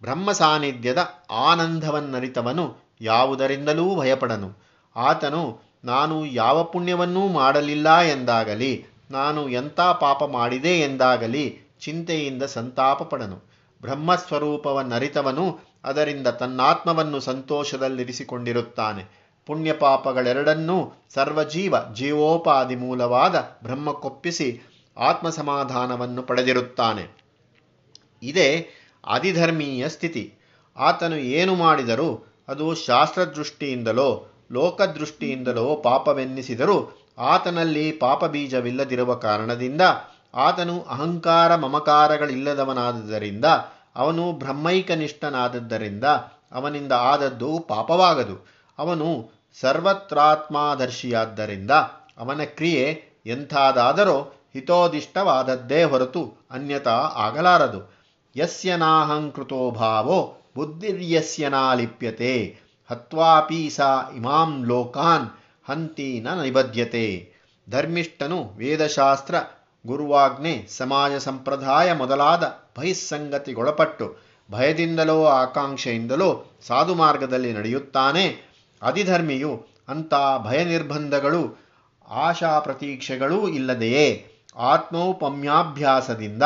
ಬ್ರಹ್ಮ 0.00 0.32
ಸಾನ್ನಿಧ್ಯದ 0.32 0.98
ಆನಂದವನ್ನರಿತವನು 1.30 2.76
ಯಾವುದರಿಂದಲೂ 3.00 3.96
ಭಯಪಡನು. 3.96 4.62
ಆತನು, 4.96 5.60
ನಾನು 5.84 6.26
ಯಾವ 6.26 6.64
ಪುಣ್ಯವನ್ನೂ 6.64 7.28
ಮಾಡಲಿಲ್ಲ 7.28 7.98
ಎಂದಾಗಲಿ, 7.98 8.84
ನಾನು 9.10 9.48
ಎಂಥ 9.48 9.80
ಪಾಪ 9.80 10.24
ಮಾಡಿದೆ 10.24 10.80
ಎಂದಾಗಲಿ 10.80 11.60
ಚಿಂತೆಯಿಂದ 11.80 12.42
ಸಂತಾಪ 12.42 13.02
ಪಡನು 13.02 13.54
ಬ್ರಹ್ಮಸ್ವರೂಪವನ್ನರಿತವನು 13.82 15.58
ಅದರಿಂದ 15.84 16.26
ತನ್ನಾತ್ಮವನ್ನು 16.26 17.20
ಸಂತೋಷದಲ್ಲಿರಿಸಿಕೊಂಡಿರುತ್ತಾನೆ. 17.20 19.23
ಪುಣ್ಯ 19.46 19.72
ಪಾಪಗಳೆರಡನ್ನೂ 19.72 20.92
ಸರ್ವಜೀವ 21.14 21.74
ಜೀವೋಪಾದಿ 21.94 22.76
ಮೂಲವಾದ 22.76 23.34
ಬ್ರಹ್ಮಕ್ಕೊಪ್ಪಿಸಿ 23.62 24.62
ಆತ್ಮಸಮಾಧಾನವನ್ನು 24.98 26.22
ಪಡೆದಿರುತ್ತಾನೆ. 26.22 27.24
ಇದೇ 28.22 28.68
ಅಧಿಧರ್ಮೀಯ 29.06 29.88
ಸ್ಥಿತಿ. 29.88 30.34
ಆತನು 30.76 31.16
ಏನು 31.16 31.54
ಮಾಡಿದರೂ 31.54 32.34
ಅದು 32.48 32.74
ಶಾಸ್ತ್ರದೃಷ್ಟಿಯಿಂದಲೋ, 32.74 34.26
ಲೋಕದೃಷ್ಟಿಯಿಂದಲೋ 34.52 35.76
ಪಾಪವೆನ್ನಿಸಿದರೂ 35.76 37.06
ಆತನಲ್ಲಿ 37.18 37.92
ಪಾಪಬೀಜವಿಲ್ಲದಿರುವ 37.92 39.14
ಕಾರಣದಿಂದ 39.14 39.80
ಆತನು 40.34 40.82
ಅಹಂಕಾರ 40.82 41.54
ಮಮಕಾರಗಳಿಲ್ಲದವನಾದದ್ದರಿಂದ, 41.54 43.44
ಅವನು 43.96 44.32
ಬ್ರಹ್ಮೈಕನಿಷ್ಠನಾದದ್ದರಿಂದ 44.32 46.04
ಅವನಿಂದ 46.52 46.92
ಆದದ್ದು 46.92 47.58
ಪಾಪವಾಗದು. 47.68 48.63
ಅವನು 48.78 49.30
ಸರ್ವತ್ರಾತ್ಮಾದರ್ಶಿಯಾದ್ದರಿಂದ 49.60 51.70
ಅವನ 52.18 52.44
ಕ್ರಿಯೆ 52.44 53.02
ಎಂಥಾದಾದರೂ 53.26 54.44
ಹಿತೋದಿಷ್ಟವಾದದ್ದೇ 54.54 55.84
ಹೊರತು 55.84 56.34
ಅನ್ಯತಾ 56.50 57.12
ಆಗಲಾರದು. 57.14 57.94
ಯಸ್ಯ 58.36 58.76
ನಾಹಂಕೃತೋ 58.76 59.70
ಭಾವೋ 59.70 60.36
ಬುದ್ಧಿರ್ಯಸ್ಯ 60.56 61.48
ನಾಲಿಪ್ಯತೆ. 61.48 62.58
ಹತ್ವಾಪಿ 62.90 63.70
ಸಾ 63.70 64.10
ಇಮಾಂ 64.16 64.66
ಲೋಕಾನ್ 64.66 65.28
ಹಂತಿ 65.68 66.20
ನ 66.20 66.42
ನಿಬದ್ಯತೆ 66.42 67.34
ಧರ್ಮಿಷ್ಠನು 67.70 68.52
ವೇದಶಾಸ್ತ್ರ 68.56 69.34
ಗುರುವಾಜ್ಞೆ 69.86 70.66
ಸಮಾಜ 70.76 71.12
ಸಂಪ್ರದಾಯ 71.12 71.92
ಮೊದಲಾದ 71.92 72.60
ಬಹಿಸ್ಸಂಗತಿಗೊಳಪಟ್ಟು 72.78 74.16
ಭಯದಿಂದಲೋ 74.50 75.24
ಆಕಾಂಕ್ಷೆಯಿಂದಲೋ 75.24 76.44
ಸಾಧು 76.66 76.94
ಮಾರ್ಗದಲ್ಲಿ 76.94 77.52
ನಡೆಯುತ್ತಾನೆ. 77.52 78.53
ಅಧಿಧರ್ಮಿಯು 78.84 79.66
ಅಂಥ 79.88 80.14
ಭಯ 80.38 80.64
ನಿರ್ಬಂಧಗಳು 80.64 81.64
ಆಶಾ 82.08 82.58
ಪ್ರತೀಕ್ಷೆಗಳೂ 82.58 83.48
ಇಲ್ಲದೆಯೇ 83.48 84.32
ಆತ್ಮೌಪಮ್ಯಾಭ್ಯಾಸದಿಂದ 84.56 86.42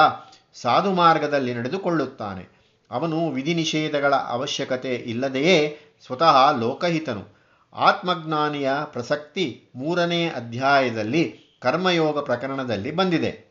ಸಾಧು 0.54 0.92
ಮಾರ್ಗದಲ್ಲಿ 0.92 1.54
ನಡೆದುಕೊಳ್ಳುತ್ತಾನೆ. 1.54 2.58
ಅವನು 2.90 3.28
ವಿಧಿ 3.28 3.54
ನಿಷೇಧಗಳ 3.54 4.14
ಅವಶ್ಯಕತೆ 4.14 4.94
ಇಲ್ಲದೆಯೇ 4.94 5.78
ಸ್ವತಃ 6.06 6.56
ಲೋಕಹಿತನು. 6.58 7.38
ಆತ್ಮಜ್ಞಾನಿಯ 7.72 8.70
ಪ್ರಸಕ್ತಿ 8.84 9.64
ಮೂರನೇ 9.76 10.28
ಅಧ್ಯಾಯದಲ್ಲಿ 10.28 11.24
ಕರ್ಮಯೋಗ 11.60 12.24
ಪ್ರಕರಣದಲ್ಲಿ 12.24 12.90
ಬಂದಿದೆ. 12.90 13.48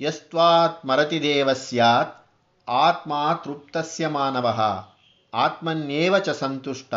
ಯಸ್ತ್ವಾತ್ 0.00 0.86
ಮರತಿದೇವ 0.86 1.52
ಸ್ಯಾತ್, 1.52 2.26
ಆತ್ಮ 2.68 3.12
ತೃಪ್ತಸ್ಯ 3.44 4.08
ಮಾನವ. 4.08 4.60
ಆತ್ಮನ್ಯೇವ 5.34 6.18
ಚ 6.18 6.28
ಸಂತುಷ್ಟ, 6.28 6.94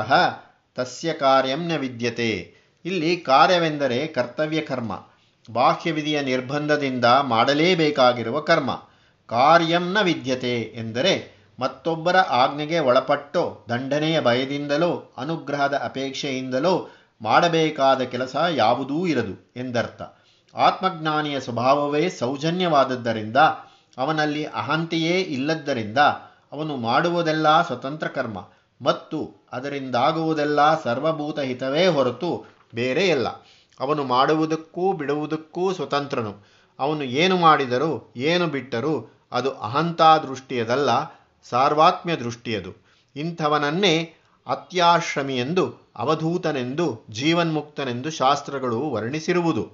ತಸ್ಯ 0.75 1.13
ಕಾರ್ಯಂ 1.13 1.67
ನ 1.67 1.75
ವಿದ್ಯತೆ. 1.75 2.53
ಇಲ್ಲಿ 2.85 3.17
ಕಾರ್ಯವೆಂದರೆ 3.17 4.07
ಕರ್ತವ್ಯ 4.07 4.61
ಕರ್ಮ. 4.61 5.03
ಬಾಹ್ಯವಿಧಿಯ 5.51 6.21
ನಿರ್ಬಂಧದಿಂದ 6.21 7.05
ಮಾಡಲೇಬೇಕಾಗಿರುವ 7.05 8.39
ಕರ್ಮ. 8.39 8.83
ಕಾರ್ಯಂನ 9.27 10.01
ವಿದ್ಯತೆ 10.01 10.61
ಎಂದರೆ 10.61 11.33
ಮತ್ತೊಬ್ಬರ 11.59 12.17
ಆಜ್ಞೆಗೆ 12.17 12.79
ಒಳಪಟ್ಟು, 12.79 13.65
ದಂಡನೆಯ 13.69 14.21
ಭಯದಿಂದಲೋ, 14.21 15.13
ಅನುಗ್ರಹದ 15.17 15.81
ಅಪೇಕ್ಷೆಯಿಂದಲೋ 15.83 16.89
ಮಾಡಬೇಕಾದ 17.21 18.01
ಕೆಲಸ 18.01 18.35
ಯಾವುದೂ 18.49 19.07
ಇರದು 19.07 19.53
ಎಂದರ್ಥ. 19.55 20.01
ಆತ್ಮಜ್ಞಾನಿಯ 20.55 21.39
ಸ್ವಭಾವವೇ 21.39 22.09
ಸೌಜನ್ಯವಾದದ್ದರಿಂದ, 22.09 23.37
ಅವನಲ್ಲಿ 23.97 24.45
ಅಹಂತೆಯೇ 24.45 25.21
ಇಲ್ಲದ್ದರಿಂದ 25.21 25.97
ಅವನು 26.53 26.77
ಮಾಡುವುದೆಲ್ಲ 26.77 27.67
ಸ್ವತಂತ್ರ 27.67 28.07
ಕರ್ಮ, 28.07 28.49
ಮತ್ತು 28.81 29.33
ಅದರಿಂದಾಗುವುದೆಲ್ಲ 29.51 30.81
ಸರ್ವಭೂತ 30.81 31.39
ಹಿತವೇ 31.39 31.87
ಹೊರತು 31.87 32.45
ಬೇರೆಯಲ್ಲ 32.75 33.27
ಅವನು 33.79 34.03
ಮಾಡುವುದಕ್ಕೂ 34.03 34.93
ಬಿಡುವುದಕ್ಕೂ 34.93 35.73
ಸ್ವತಂತ್ರನು. 35.73 36.45
ಅವನು 36.79 37.03
ಏನು 37.03 37.37
ಮಾಡಿದರೂ, 37.37 38.13
ಏನು 38.15 38.47
ಬಿಟ್ಟರೂ, 38.47 39.13
ಅದು 39.31 39.51
ಅಹಂತಾ 39.51 40.17
ದೃಷ್ಟಿಯದಲ್ಲ, 40.17 40.89
ಸಾರ್ವಾತ್ಮ್ಯ 41.43 42.15
ದೃಷ್ಟಿಯದು. 42.15 42.71
ಇಂಥವನನ್ನೇ 43.15 44.13
ಅತ್ಯಾಶ್ರಮಿಯೆಂದು, 44.47 45.91
ಅವಧೂತನೆಂದು, 45.95 47.01
ಜೀವನ್ಮುಕ್ತನೆಂದು 47.09 48.09
ಶಾಸ್ತ್ರಗಳು 48.09 48.89
ವರ್ಣಿಸಿರುವುದು. 48.89 49.71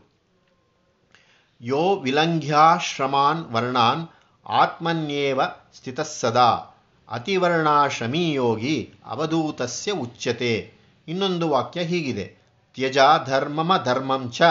ಯೋ 1.62 1.96
ವಿಲಂಘ್ಯಾಶ್ರಮಾನ್ 1.96 3.46
ವರ್ಣಾನ್, 3.46 4.08
ಆತ್ಮನ್ಯೇವ 4.50 5.42
ಸ್ಥಿತಸ್ಸದಾ 5.74 6.69
ಅತಿವರ್ಣಾಶ್ರಮೀ 7.10 8.34
ಯೋಗಿ 8.34 8.94
ಅವಧೂತಸ್ಯ 9.06 9.92
ಉಚ್ಯತೆ. 9.92 10.74
ಇನ್ನೊಂದು 11.08 11.50
ವಾಕ್ಯ 11.50 11.82
ಹೀಗಿದೆ. 11.82 12.26
ತ್ಯಜ 12.76 12.98
ಧರ್ಮಮ 13.26 13.84
ಧರ್ಮಂ 13.84 14.32
ಚ, 14.32 14.42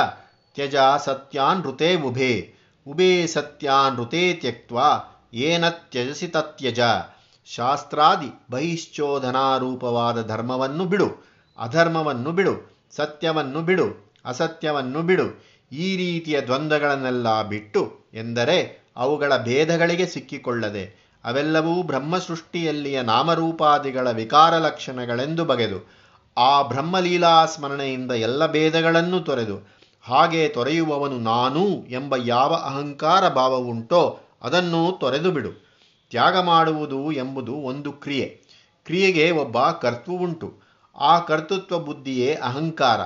ತ್ಯಜ 0.55 0.77
ಉಭೇ 2.05 2.55
ಉಭೇ 2.87 3.27
ಸತ್ಯಾನ್ 3.27 3.97
ಋತೆ 3.97 4.33
ತ್ಯಕ್ವ 4.33 4.79
ಏನ 5.35 5.69
ತ್ಯಜಸಿ 5.69 6.29
ತತ್ಯಜ. 6.29 6.81
ಶಾಸ್ತ್ರಾದಿ 7.47 8.31
ಬಹಿಶ್ಚೋಧನಾರೂಪವಾದ 8.51 10.27
ಧರ್ಮವನ್ನು 10.27 10.85
ಬಿಡು, 10.85 11.09
ಅಧರ್ಮವನ್ನು 11.59 12.33
ಬಿಡು, 12.33 12.55
ಸತ್ಯವನ್ನು 12.91 13.63
ಬಿಡು, 13.63 14.15
ಅಸತ್ಯವನ್ನು 14.25 15.03
ಬಿಡು, 15.03 15.27
ಈ 15.73 15.97
ರೀತಿಯ 15.97 16.41
ದ್ವಂದ್ವಗಳನ್ನೆಲ್ಲ 16.41 17.43
ಬಿಟ್ಟು 17.43 17.83
ಎಂದರೆ 18.15 18.83
ಅವುಗಳ 18.97 19.37
ಭೇದಗಳಿಗೆ 19.37 20.07
ಸಿಕ್ಕಿಕೊಳ್ಳದೆ 20.07 21.08
ಅವೆಲ್ಲವೂ 21.25 21.83
ಬ್ರಹ್ಮಸೃಷ್ಟಿಯಲ್ಲಿಯ 21.83 23.03
ನಾಮರೂಪಾದಿಗಳ 23.03 24.11
ವಿಕಾರ 24.11 24.57
ಲಕ್ಷಣಗಳೆಂದು 24.57 25.45
ಬಗೆದು 25.45 25.91
ಆ 26.39 26.63
ಬ್ರಹ್ಮಲೀಲಾ 26.63 27.47
ಸ್ಮರಣೆಯಿಂದ 27.47 28.13
ಎಲ್ಲ 28.13 28.47
ಭೇದಗಳನ್ನು 28.47 29.21
ತೊರೆದು 29.21 29.79
ಹಾಗೆ 30.03 30.49
ತೊರೆಯುವವನು 30.49 31.19
ನಾನು 31.19 31.87
ಎಂಬ 31.91 32.17
ಯಾವ 32.17 32.55
ಅಹಂಕಾರ 32.55 33.29
ಭಾವವುಂಟೋ 33.29 34.21
ಅದನ್ನು 34.43 34.97
ತೊರೆದು 35.01 35.31
ಬಿಡು. 35.31 35.69
ತ್ಯಾಗ 36.11 36.41
ಮಾಡುವುದು 36.41 37.13
ಎಂಬುದು 37.13 37.53
ಒಂದು 37.53 37.93
ಕ್ರಿಯೆ. 37.93 38.41
ಕ್ರಿಯೆಗೆ 38.85 39.31
ಒಬ್ಬ 39.31 39.63
ಕರ್ತೃವುಂಟು. 39.63 40.59
ಆ 41.01 41.19
ಕರ್ತೃತ್ವ 41.19 41.79
ಬುದ್ಧಿಯೇ 41.79 42.35
ಅಹಂಕಾರ. 42.35 43.01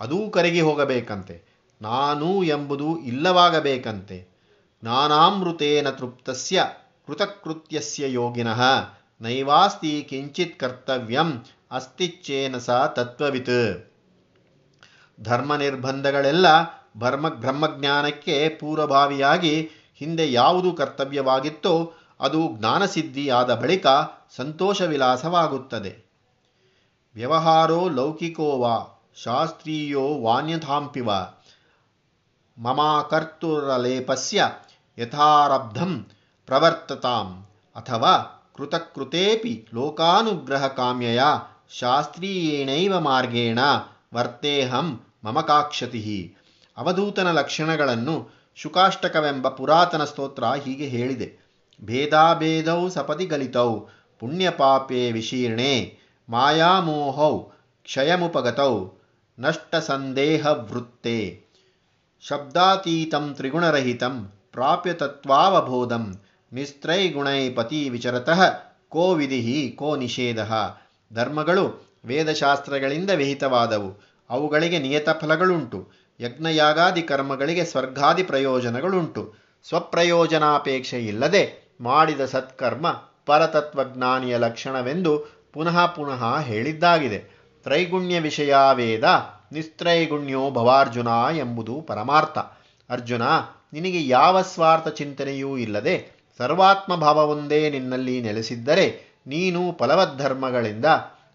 ಅದೂ 0.00 0.30
ಕರಗಿ 0.30 0.60
ಹೋಗಬೇಕಂತೆ. 0.60 1.42
ನಾನು 1.82 2.44
ಎಂಬುದು 2.44 2.98
ಇಲ್ಲವಾಗಬೇಕಂತೆ. 2.98 4.28
ನಾನಾಮೃತೇನ 4.84 5.90
ತೃಪ್ತಸ್ಯ. 5.90 6.64
ಕೃತಕೃತ್ಯಸ್ಯ 7.08 8.12
ಯೋಗಿನಃ 8.12 8.60
ನೈವಾಸ್ತಿ 9.20 10.06
ಕಿಂಚಿತ್ 10.10 10.60
ಕರ್ತವ್ಯಂ 10.60 11.44
ಅಸ್ತಿಚ್ಚೇನ 11.70 12.58
ಸ 12.58 12.70
ತತ್ವವಿತ್. 12.70 13.94
ಧರ್ಮ 15.20 15.56
ನಿರ್ಬಂಧಗಳೆಲ್ಲ 15.56 16.46
ಭರ್ಮ 16.98 17.28
ಬ್ರಹ್ಮಜ್ಞಾನಕ್ಕೆ 17.28 18.48
ಪೂರ್ವಭಾವಿಯಾಗಿ 18.48 19.70
ಹಿಂದೆ 19.94 20.32
ಯಾವುದು 20.32 20.72
ಕರ್ತವ್ಯವಾಗಿತ್ತೋ 20.72 21.92
ಅದು 22.20 22.48
ಜ್ಞಾನಸಿದ್ಧಿಯಾದ 22.56 23.54
ಬಳಿಕ 23.54 23.86
ಸಂತೋಷ 24.36 24.82
ವಿಲಾಸವಾಗುತ್ತದೆ 24.82 25.96
ವ್ಯವಹಾರೋ 27.14 27.88
ಲೌಕಿಕೋ 27.88 28.58
ವಾ, 28.58 29.02
ಶಾಸ್ತ್ರೀಯೋ 29.22 30.18
ವಾನ್ಯಥಾಂಪಿವ. 30.18 31.10
ಮಮಾಕರ್ತುರಲೇಪಸ್ಯ 32.58 34.50
ಯಥಾರಬ್ಧಂ 34.98 36.06
ಪ್ರವರ್ತತಾಂ 36.48 37.28
ಅಥವಾ 37.76 38.14
ಕೃತಕೃತೇಪಿ 38.56 39.52
ಲೋಕಾನುಗ್ರಹ 39.74 40.66
ಕಾಮ್ಯಯ 40.66 41.20
ಶಾಸ್ತ್ರೀಯೇಣೈವ 41.78 43.00
ಮಾರ್ಗೇಣ 43.00 43.58
ವರ್ತೇಹಂ 44.14 44.88
ಮಮಕಾಕ್ಷತಿ. 45.24 46.36
ಅವಧೂತನ 46.76 47.30
ಲಕ್ಷಣಗಳನ್ನು 47.30 48.16
ಶುಕಾಷ್ಟಕವೆಂಬ 48.56 49.48
ಪುರಾತನ 49.48 50.04
ಸ್ತೋತ್ರ 50.04 50.44
ಹೀಗೆ 50.64 50.86
ಹೇಳಿದೆ. 50.86 51.28
ಭೇದಾಭೇದೌ 51.84 52.88
ಸಪದಿ 52.88 53.26
ಗಲಿತೌ 53.26 53.70
ಪುಣ್ಯಪಾಪೇ 54.20 55.12
ವಿಶೀರ್ಣೆ 55.12 55.98
ಮಾಯಾಮೋಹೌ 56.28 57.38
ಕ್ಷಯಮುಪಗತೌ 57.84 58.72
ವೃತ್ತೆ 60.70 61.18
ಶಬ್ದಾತೀತಂ 62.28 63.34
ತ್ರಿಗುಣರಹಿತಂ 63.34 64.14
ಪ್ರಾಪ್ಯ 64.52 64.92
ತತ್ವಾವಬೋಧಂ 64.92 66.04
ನಿಸ್ತ್ರೈಗುಣೈ 66.52 67.50
ಪತಿ 67.50 67.88
ವಿಚರತಃ, 67.88 68.58
ಕೋ 68.88 69.14
ವಿಧಿ 69.14 69.74
ಕೋ 69.78 69.96
ನಿಷೇಧ. 69.96 70.38
ಧರ್ಮಗಳು 71.12 71.96
ವೇದಶಾಸ್ತ್ರಗಳಿಂದ 72.04 73.10
ವಿಹಿತವಾದವು. 73.10 74.18
ಅವುಗಳಿಗೆ 74.30 74.78
ನಿಯತ 74.78 75.10
ಫಲಗಳುಂಟು. 75.10 75.88
ಯಜ್ಞಯಾಗಾದಿ 76.20 77.02
ಕರ್ಮಗಳಿಗೆ 77.02 77.64
ಸ್ವರ್ಗಾದಿ 77.64 78.22
ಪ್ರಯೋಜನಗಳುಂಟು. 78.22 79.34
ಸ್ವಪ್ರಯೋಜನಾಪೇಕ್ಷೆ 79.68 81.06
ಇಲ್ಲದೆ 81.06 81.74
ಮಾಡಿದ 81.80 82.24
ಸತ್ಕರ್ಮ 82.24 83.02
ಪರತತ್ವಜ್ಞಾನಿಯ 83.26 84.38
ಲಕ್ಷಣವೆಂದು 84.38 85.26
ಪುನಃ 85.52 85.86
ಪುನಃ 85.86 86.40
ಹೇಳಿದ್ದಾಗಿದೆ. 86.40 87.18
ತ್ರೈಗುಣ್ಯ 87.62 88.20
ವಿಷಯ 88.20 88.54
ವೇದ, 88.74 89.04
ನಿಸ್ತ್ರೈಗುಣ್ಯೋ 89.52 90.50
ಭವಾರ್ಜುನ 90.50 91.08
ಎಂಬುದು 91.36 91.80
ಪರಮಾರ್ಥ. 91.80 92.38
ಅರ್ಜುನ, 92.90 93.22
ನಿನಗೆ 93.72 94.08
ಯಾವ 94.08 94.42
ಸ್ವಾರ್ಥ 94.42 94.88
ಚಿಂತನೆಯೂ 94.88 95.56
ಇಲ್ಲದೆ 95.56 96.17
ಸರ್ವಾತ್ಮ 96.38 96.96
ಭಾವವೊಂದೇ 96.96 97.70
ನಿನ್ನಲ್ಲಿ 97.70 98.20
ನೆಲೆಸಿದ್ದರೆ 98.20 99.16
ನೀನು 99.26 99.72
ಫಲವದ್ಧರ್ಮಗಳಿಂದ 99.78 100.86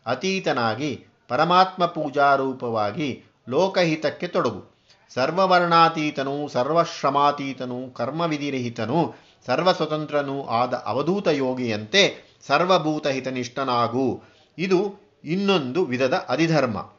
ಅತೀತನಾಗಿ 0.05 1.05
ಪರಮಾತ್ಮ 1.27 1.85
ಪೂಜಾರೂಪವಾಗಿ 1.85 3.23
ಲೋಕಹಿತಕ್ಕೆ 3.49 4.27
ತೊಡಗು. 4.27 4.73
ಸರ್ವವರ್ಣಾತೀತನೂ, 5.13 6.47
ಸರ್ವಶ್ರಮಾತೀತನೂ, 6.47 7.89
ಕರ್ಮವಿಧಿರಹಿತನೂ, 7.89 9.15
ಸರ್ವಸ್ವತಂತ್ರನೂ 9.45 10.45
ಆದ 10.45 10.83
ಅವಧೂತ 10.85 11.27
ಯೋಗಿಯಂತೆ 11.27 12.33
ಸರ್ವಭೂತಹಿತನಿಷ್ಠನಾಗು. 12.47 14.23
ಇದು 14.57 14.95
ಇನ್ನೊಂದು 15.23 15.85
ವಿಧದ 15.85 16.25
ಅಧಿಧರ್ಮ. 16.29 16.89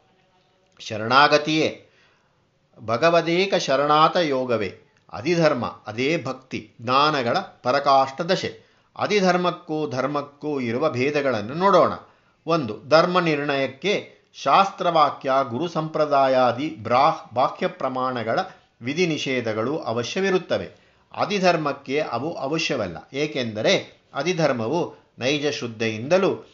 ಶರಣಾಗತಿಯೇ. 0.78 1.87
ಭಗವದೇಕ 2.80 3.54
ಶರಣಾತ 3.54 4.16
ಯೋಗವೇ. 4.16 4.83
ಅಧಿಧರ್ಮ, 5.14 5.64
ಅದೇ 5.87 6.23
ಭಕ್ತಿ, 6.26 6.73
ಜ್ಞಾನಗಳ 6.80 7.38
ಪರಕಾಷ್ಟ 7.38 8.21
ದಶೆ. 8.21 8.64
ಅಧಿಧರ್ಮಕ್ಕೂ 8.99 9.90
ಧರ್ಮಕ್ಕೂ 9.90 10.61
ಇರುವ 10.61 10.90
ಭೇದಗಳನ್ನು 10.90 11.54
ನೋಡೋಣ. 11.54 11.92
ಒಂದು, 12.47 12.88
ಧರ್ಮ 12.88 13.21
ನಿರ್ಣಯಕ್ಕೆ 13.21 14.14
ಶಾಸ್ತ್ರವಾಕ್ಯ, 14.35 15.33
ಗುರು 15.49 15.68
ಸಂಪ್ರದಾಯಾದಿ 15.68 16.76
ಬ್ರಾಹ್ 16.83 17.35
ಬಾಹ್ಯ 17.35 17.66
ಪ್ರಮಾಣಗಳ 17.66 18.38
ವಿಧಿ 18.83 19.06
ನಿಷೇಧಗಳು 19.06 19.78
ಅವಶ್ಯವಿರುತ್ತವೆ. 19.78 20.85
ಅಧಿಧರ್ಮಕ್ಕೆ 21.16 22.00
ಅವು 22.00 22.35
ಅವಶ್ಯವಲ್ಲ. 22.35 22.97
ಏಕೆಂದರೆ 23.12 24.02
ಅಧಿಧರ್ಮವು 24.14 24.94
ನೈಜ 25.18 25.47
ಶುದ್ಧೆಯಿಂದಲೂ, 25.47 26.50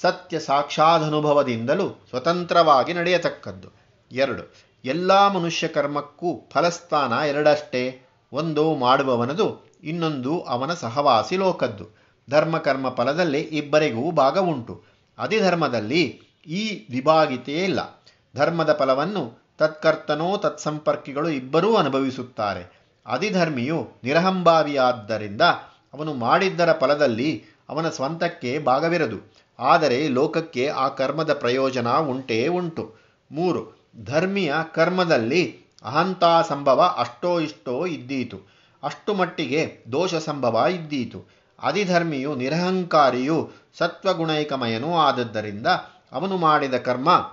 ಸತ್ಯ 0.00 0.38
ಸಾಕ್ಷಾದನುಭವದಿಂದಲೂ 0.38 2.06
ಸ್ವತಂತ್ರವಾಗಿ 2.08 2.92
ನಡೆಯತಕ್ಕದ್ದು. 2.92 3.68
ಎರಡು 4.12 4.71
ಎಲ್ಲ 4.84 5.28
ಮನುಷ್ಯ 5.28 5.68
ಕರ್ಮಕ್ಕೂ 5.68 6.48
ಫಲಸ್ಥಾನ 6.52 7.12
ಎರಡಷ್ಟೇ, 7.12 8.02
ಒಂದು 8.32 8.74
ಮಾಡುವವನದು, 8.74 9.72
ಇನ್ನೊಂದು 9.82 10.40
ಅವನ 10.40 10.74
ಸಹವಾಸಿ 10.74 11.36
ಲೋಕದ್ದು. 11.36 12.02
ಧರ್ಮಕರ್ಮ 12.30 12.88
ಫಲದಲ್ಲಿ 12.88 13.40
ಇಬ್ಬರಿಗೂ 13.40 14.10
ಭಾಗ 14.10 14.38
ಉಂಟು. 14.38 14.82
ಅಧಿಧರ್ಮದಲ್ಲಿ 15.18 16.22
ಈ 16.46 16.86
ವಿಭಾಗಿತೆಯೇ 16.90 17.64
ಇಲ್ಲ. 17.64 18.02
ಧರ್ಮದ 18.36 18.72
ಫಲವನ್ನು 18.72 19.52
ತತ್ಕರ್ತನೋ 19.58 20.36
ತತ್ಸಂಪರ್ಕಿಗಳು 20.36 21.28
ಇಬ್ಬರೂ 21.30 21.74
ಅನುಭವಿಸುತ್ತಾರೆ. 21.74 22.82
ಅಧಿಧರ್ಮಿಯು 23.06 23.88
ನಿರಹಂಭಾವಿಯಾದ್ದರಿಂದ 24.04 25.42
ಅವನು 25.94 26.14
ಮಾಡಿದ್ದರ 26.14 26.72
ಫಲದಲ್ಲಿ 26.72 27.44
ಅವನ 27.68 27.88
ಸ್ವಂತಕ್ಕೆ 27.88 28.58
ಭಾಗವಿರದು. 28.58 29.32
ಆದರೆ 29.58 30.08
ಲೋಕಕ್ಕೆ 30.08 30.68
ಆ 30.68 30.88
ಕರ್ಮದ 30.88 31.32
ಪ್ರಯೋಜನ 31.32 31.88
ಉಂಟೇ 31.88 32.46
ಉಂಟು. 32.46 32.94
ಮೂರು 33.30 33.81
ಧರ್ಮಿಯ 34.04 34.54
ಕರ್ಮದಲ್ಲಿ 34.74 35.62
ಅಹಂತಾ 35.84 36.42
ಸಂಭವ 36.42 36.94
ಅಷ್ಟೋ 36.96 37.40
ಇಷ್ಟೋ 37.40 37.86
ಇದ್ದೀತು. 37.86 38.40
ಅಷ್ಟು 38.82 39.14
ಮಟ್ಟಿಗೆ 39.14 39.84
ದೋಷ 39.92 40.14
ಸಂಭವ 40.14 40.66
ಇದ್ದೀತು. 40.70 41.24
ಅಧಿಧರ್ಮಿಯು 41.62 42.34
ನಿರಹಂಕಾರಿಯು 42.34 43.52
ಸತ್ವಗುಣೈಕಮಯನೂ 43.78 44.98
ಆದದ್ದರಿಂದ 44.98 45.66
ಅವನು 46.12 46.36
ಮಾಡಿದ 46.36 46.74
ಕರ್ಮ 46.74 47.30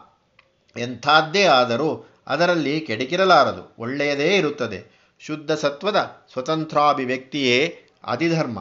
ಎಂಥದ್ದೇ 0.78 1.44
ಆದರೂ 1.44 2.06
ಅದರಲ್ಲಿ 2.28 2.80
ಕೆಡಕಿರಲಾರದು. 2.80 3.76
ಒಳ್ಳೆಯದೇ 3.80 4.38
ಇರುತ್ತದೆ. 4.38 5.00
ಶುದ್ಧ 5.20 5.52
ಸತ್ವದ 5.52 6.18
ಸ್ವತಂತ್ರಾಭಿವ್ಯಕ್ತಿಯೇ 6.34 7.80
ಅಧಿಧರ್ಮ. 8.04 8.60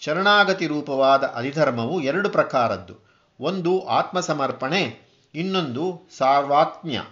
ಶರಣಾಗತಿ 0.00 0.66
ರೂಪವಾದ 0.66 1.24
ಅಧಿಧರ್ಮವು 1.24 2.00
ಎರಡು 2.00 2.28
ಪ್ರಕಾರದ್ದು. 2.28 2.94
ಒಂದು 3.40 3.86
ಆತ್ಮಸಮರ್ಪಣೆ, 3.86 4.98
ಇನ್ನೊಂದು 5.34 6.08
ಸಾರ್ವಾತ್ಮ್ಯ. 6.18 7.02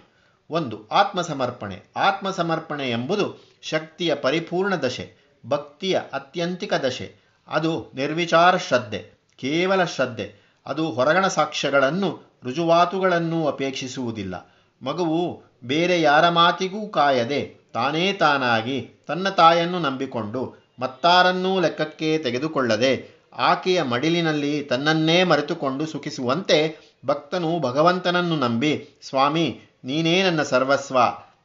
ಒಂದು, 0.49 0.87
ಆತ್ಮಸಮರ್ಪಣೆ. 0.87 1.83
ಆತ್ಮಸಮರ್ಪಣೆ 1.95 2.89
ಎಂಬುದು 2.89 3.43
ಶಕ್ತಿಯ 3.61 4.15
ಪರಿಪೂರ್ಣ 4.15 4.75
ದಶೆ, 4.75 5.15
ಭಕ್ತಿಯ 5.45 5.99
ಅತ್ಯಂತಿಕ 6.13 6.73
ದಶೆ. 6.73 7.15
ಅದು 7.47 7.91
ನಿರ್ವಿಚಾರ 7.95 8.57
ಶ್ರದ್ಧೆ, 8.57 8.99
ಕೇವಲ 9.37 9.83
ಶ್ರದ್ಧೆ. 9.83 10.45
ಅದು 10.65 10.91
ಹೊರಗಣ 10.91 11.27
ಸಾಕ್ಷ್ಯಗಳನ್ನು, 11.27 12.39
ರುಜುವಾತುಗಳನ್ನು 12.43 13.47
ಅಪೇಕ್ಷಿಸುವುದಿಲ್ಲ. 13.47 14.55
ಮಗುವು 14.81 15.43
ಬೇರೆ 15.63 16.01
ಯಾರ 16.01 16.29
ಮಾತಿಗೂ 16.29 16.87
ಕಾಯದೆ 16.87 17.69
ತಾನೇ 17.73 18.13
ತಾನಾಗಿ 18.13 18.89
ತನ್ನ 19.07 19.29
ತಾಯನ್ನು 19.29 19.79
ನಂಬಿಕೊಂಡು 19.79 20.65
ಮತ್ತಾರನ್ನೂ 20.79 21.59
ಲೆಕ್ಕಕ್ಕೆ 21.59 22.17
ತೆಗೆದುಕೊಳ್ಳದೆ 22.17 23.09
ಆಕೆಯ 23.37 23.81
ಮಡಿಲಿನಲ್ಲಿ 23.81 24.63
ತನ್ನನ್ನೇ 24.63 25.23
ಮರೆತುಕೊಂಡು 25.23 25.85
ಸುಖಿಸುವಂತೆ 25.85 26.77
ಭಕ್ತನು 27.05 27.59
ಭಗವಂತನನ್ನು 27.59 28.35
ನಂಬಿ, 28.35 28.89
ಸ್ವಾಮಿ 29.01 29.61
ನೀನೇ 29.85 30.23
ನನ್ನ 30.23 30.41
ಸರ್ವಸ್ವ, 30.41 30.97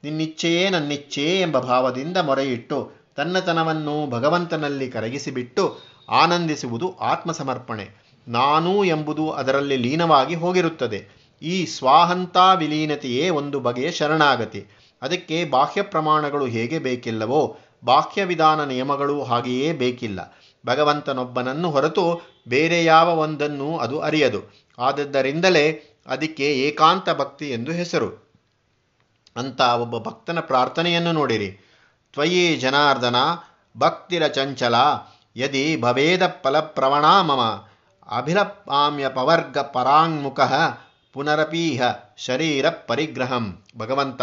ನಿನ್ನಿಚ್ಛೆಯೇ 0.05 0.71
ನನ್ನಿಚ್ಛೆ 0.71 1.41
ಎಂಬ 1.41 1.59
ಭಾವದಿಂದ 1.59 2.17
ಮೊರೆಯಿಟ್ಟು 2.17 2.93
ತನ್ನತನವನ್ನು 3.17 4.11
ಭಗವಂತನಲ್ಲಿ 4.11 4.91
ಕರಗಿಸಿಬಿಟ್ಟು 4.91 5.79
ಆನಂದಿಸುವುದು 6.09 6.99
ಆತ್ಮಸಮರ್ಪಣೆ. 6.99 8.15
ನಾನು 8.29 8.85
ಎಂಬುದು 8.85 9.31
ಅದರಲ್ಲಿ 9.31 9.77
ಲೀನವಾಗಿ 9.77 10.35
ಹೋಗಿರುತ್ತದೆ. 10.35 11.09
ಈ 11.43 11.67
ಸ್ವಾಹಂತ 11.67 12.37
ವಿಲೀನತೆಯೇ 12.57 13.31
ಒಂದು 13.31 13.61
ಬಗೆಯ 13.61 13.91
ಶರಣಾಗತಿ. 13.91 14.67
ಅದಕ್ಕೆ 15.03 15.45
ಬಾಹ್ಯ 15.45 15.83
ಪ್ರಮಾಣಗಳು 15.83 16.47
ಹೇಗೆ 16.47 16.79
ಬೇಕಿಲ್ಲವೋ, 16.79 17.59
ಬಾಹ್ಯ 17.85 18.25
ವಿಧಾನ 18.25 18.65
ನಿಯಮಗಳು 18.65 19.23
ಹಾಗೆಯೇ 19.23 19.73
ಬೇಕಿಲ್ಲ. 19.73 20.39
ಭಗವಂತನೊಬ್ಬನನ್ನು 20.67 21.71
ಹೊರತು 21.71 22.21
ಬೇರೆ 22.49 22.85
ಯಾವ 22.85 23.19
ಒಂದನ್ನು 23.19 23.79
ಅದು 23.79 24.01
ಅರಿಯದು. 24.01 24.65
ಆದದ್ದರಿಂದಲೇ 24.79 25.97
ಅದಕ್ಕೆ 26.07 26.53
ಏಕಾಂತ 26.53 27.11
ಭಕ್ತಿ 27.11 27.51
ಎಂದು 27.51 27.73
ಹೆಸರು. 27.73 28.30
ಅಂತ 29.37 29.61
ಒಬ್ಬ 29.61 29.99
ಭಕ್ತನ 29.99 30.41
ಪ್ರಾರ್ಥನೆಯನ್ನು 30.41 31.13
ನೋಡಿರಿ. 31.13 31.51
ತ್ವಯಿ 32.13 32.57
ಜನಾರ್ದನ, 32.57 33.17
ಭಕ್ತಿರ 33.79 34.27
ಚಂಚಲ, 34.27 34.75
ಯದಿ 35.37 35.77
ಭವೇದ 35.81 36.23
ಫಲಪ್ರವಣ 36.43 37.21
ಮಮ 37.21 37.41
ಅಭಿಲಪಾಮ್ಯ 38.17 39.09
ಪವರ್ಗ 39.09 39.59
ಪರಾಂಗ್ಮುಖ 39.59 40.41
ಪುನರಪೀಹ 41.13 41.83
ಶರೀರ 42.17 42.71
ಪರಿಗ್ರಹಂ. 42.71 43.65
ಭಗವಂತ, 43.79 44.23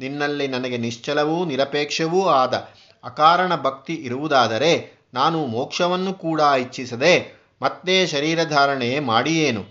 ನಿನ್ನಲ್ಲಿ 0.00 0.48
ನನಗೆ 0.48 0.76
ನಿಶ್ಚಲವೂ 0.76 1.44
ನಿರಪೇಕ್ಷವೂ 1.44 2.28
ಆದ 2.28 2.68
ಅಕಾರಣ 3.04 3.56
ಭಕ್ತಿ 3.56 3.94
ಇರುವುದಾದರೆ 3.94 4.92
ನಾನು 5.14 5.46
ಮೋಕ್ಷವನ್ನು 5.46 6.14
ಕೂಡ 6.14 6.40
ಇಚ್ಛಿಸದೆ 6.40 7.44
ಮತ್ತೆ 7.62 8.06
ಶರೀರಧಾರಣೆ 8.06 9.00
ಮಾಡಿಯೇನು? 9.00 9.64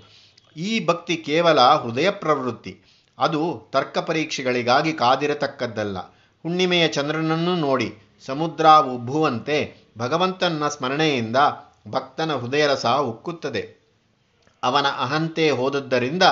ಈ 0.58 0.86
ಭಕ್ತಿ 0.86 1.18
ಕೇವಲ 1.18 1.62
ಹೃದಯ 1.62 2.10
ಪ್ರವೃತ್ತಿ. 2.10 2.82
ಅದು 3.24 3.70
ತರ್ಕ 3.72 3.98
ಪರೀಕ್ಷೆಗಳಿಗಾಗಿ 3.98 4.94
ಕಾದಿರತಕ್ಕದ್ದಲ್ಲ. 4.94 6.00
ಹುಣ್ಣಿಮೆಯ 6.44 6.88
ಚಂದ್ರನನ್ನು 6.88 7.56
ನೋಡಿ 7.56 7.98
ಸಮುದ್ರ 8.26 8.68
ಉಬ್ಬುವಂತೆ 8.68 9.84
ಭಗವಂತನ 9.98 10.68
ಸ್ಮರಣೆಯಿಂದ 10.68 11.38
ಭಕ್ತನ 11.88 12.36
ಹೃದಯರಸ 12.36 12.86
ಉಕ್ಕುತ್ತದೆ. 12.86 13.84
ಅವನ 14.64 14.86
ಅಹಂತೆ 15.00 15.50
ಹೋದದ್ದರಿಂದ 15.50 16.24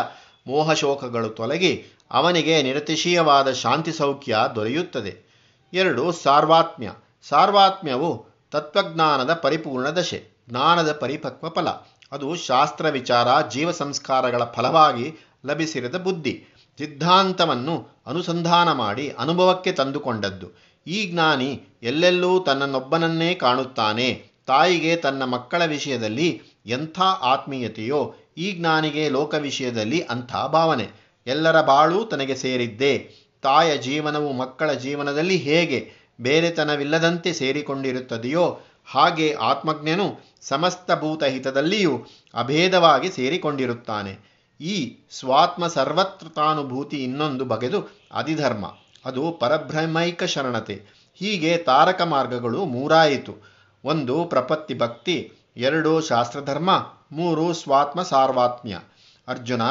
ಮೋಹಶೋಕಗಳು 0.48 1.30
ತೊಲಗಿ 1.30 1.86
ಅವನಿಗೆ 2.12 2.64
ನಿರತಿಶೀಯವಾದ 2.64 3.52
ಶಾಂತಿ 3.52 3.92
ಸೌಖ್ಯ 3.92 4.38
ದೊರೆಯುತ್ತದೆ. 4.56 5.32
ಎರಡು, 5.74 6.12
ಸಾರ್ವಾತ್ಮ್ಯ. 6.12 6.92
ಸಾರ್ವಾತ್ಮ್ಯವು 7.30 8.26
ತತ್ವಜ್ಞಾನದ 8.52 9.34
ಪರಿಪೂರ್ಣ 9.34 9.88
ದಶೆ, 9.88 10.28
ಜ್ಞಾನದ 10.50 10.92
ಪರಿಪಕ್ವ 10.92 11.50
ಫಲ 11.50 11.70
ಅದು 12.12 12.36
ಶಾಸ್ತ್ರ 12.36 12.86
ವಿಚಾರ 12.88 13.28
ಜೀವ 13.50 13.72
ಸಂಸ್ಕಾರಗಳ 13.72 14.44
ಫಲವಾಗಿ 14.44 15.14
ಲಭಿಸಿರದ 15.46 15.96
ಬುದ್ಧಿ. 15.96 16.48
ಸಿದ್ಧಾಂತವನ್ನು 16.78 17.88
ಅನುಸಂಧಾನ 18.08 18.72
ಮಾಡಿ 18.72 19.10
ಅನುಭವಕ್ಕೆ 19.10 19.72
ತಂದುಕೊಂಡದ್ದು. 19.72 20.48
ಈ 20.88 21.06
ಜ್ಞಾನಿ 21.06 21.64
ಎಲ್ಲೆಲ್ಲೂ 21.84 22.40
ತನ್ನನ್ನೊಬ್ಬನನ್ನೇ 22.40 23.34
ಕಾಣುತ್ತಾನೆ. 23.34 24.26
ತಾಯಿಗೆ 24.48 24.96
ತನ್ನ 24.96 25.24
ಮಕ್ಕಳ 25.24 25.66
ವಿಷಯದಲ್ಲಿ 25.66 26.42
ಎಂಥ 26.66 27.00
ಆತ್ಮೀಯತೆಯೋ 27.00 28.16
ಈ 28.38 28.52
ಜ್ಞಾನಿಗೆ 28.52 29.10
ಲೋಕ 29.10 29.34
ವಿಷಯದಲ್ಲಿ 29.34 30.02
ಅಂಥ 30.02 30.36
ಭಾವನೆ. 30.36 30.88
ಎಲ್ಲರ 31.28 31.62
ಬಾಳು 31.62 32.06
ತನಗೆ 32.06 32.36
ಸೇರಿದ್ದೇ. 32.36 33.16
ತಾಯ 33.42 33.78
ಜೀವನವು 33.78 34.32
ಮಕ್ಕಳ 34.32 34.74
ಜೀವನದಲ್ಲಿ 34.74 35.38
ಹೇಗೆ 35.38 35.92
ಬೇರೆತನವಿಲ್ಲದಂತೆ 36.22 37.34
ಸೇರಿಕೊಂಡಿರುತ್ತದೆಯೋ 37.34 38.60
ಹಾಗೆ 38.86 39.34
ಆತ್ಮಜ್ಞನು 39.34 40.38
ಸಮಸ್ತ 40.42 40.92
ಭೂತ 40.92 41.24
ಹಿತದಲ್ಲಿಯೂ 41.24 42.06
ಅಭೇದವಾಗಿ 42.34 43.12
ಸೇರಿಕೊಂಡಿರುತ್ತಾನೆ. 43.12 44.31
ಈ 44.62 44.98
ಸ್ವಾತ್ಮ 45.12 45.68
ಸರ್ವತ್ರತಾನುಭೂತಿ 45.68 47.04
ಇನ್ನೊಂದು 47.04 47.46
ಬಗೆದು 47.46 48.08
ಅಧಿಧರ್ಮ. 48.14 48.66
ಅದು 49.06 49.32
ಪರಬ್ರಹ್ಮೈಕ 49.32 50.24
ಶರಣತೆ. 50.24 50.84
ಹೀಗೆ 51.16 51.58
ತಾರಕ 51.58 52.02
ಮಾರ್ಗಗಳು 52.02 52.66
ಮೂರಾಯಿತು. 52.66 53.52
ಒಂದು 53.86 54.26
ಪ್ರಪತ್ತಿ 54.26 54.78
ಭಕ್ತಿ, 54.78 55.32
ಎರಡು 55.58 56.02
ಶಾಸ್ತ್ರಧರ್ಮ, 56.02 56.70
ಮೂರು 57.12 57.54
ಸ್ವಾತ್ಮ 57.54 58.02
ಸಾರ್ವಾತ್ಮ್ಯ. 58.02 58.80
ಅರ್ಜುನ, 59.28 59.62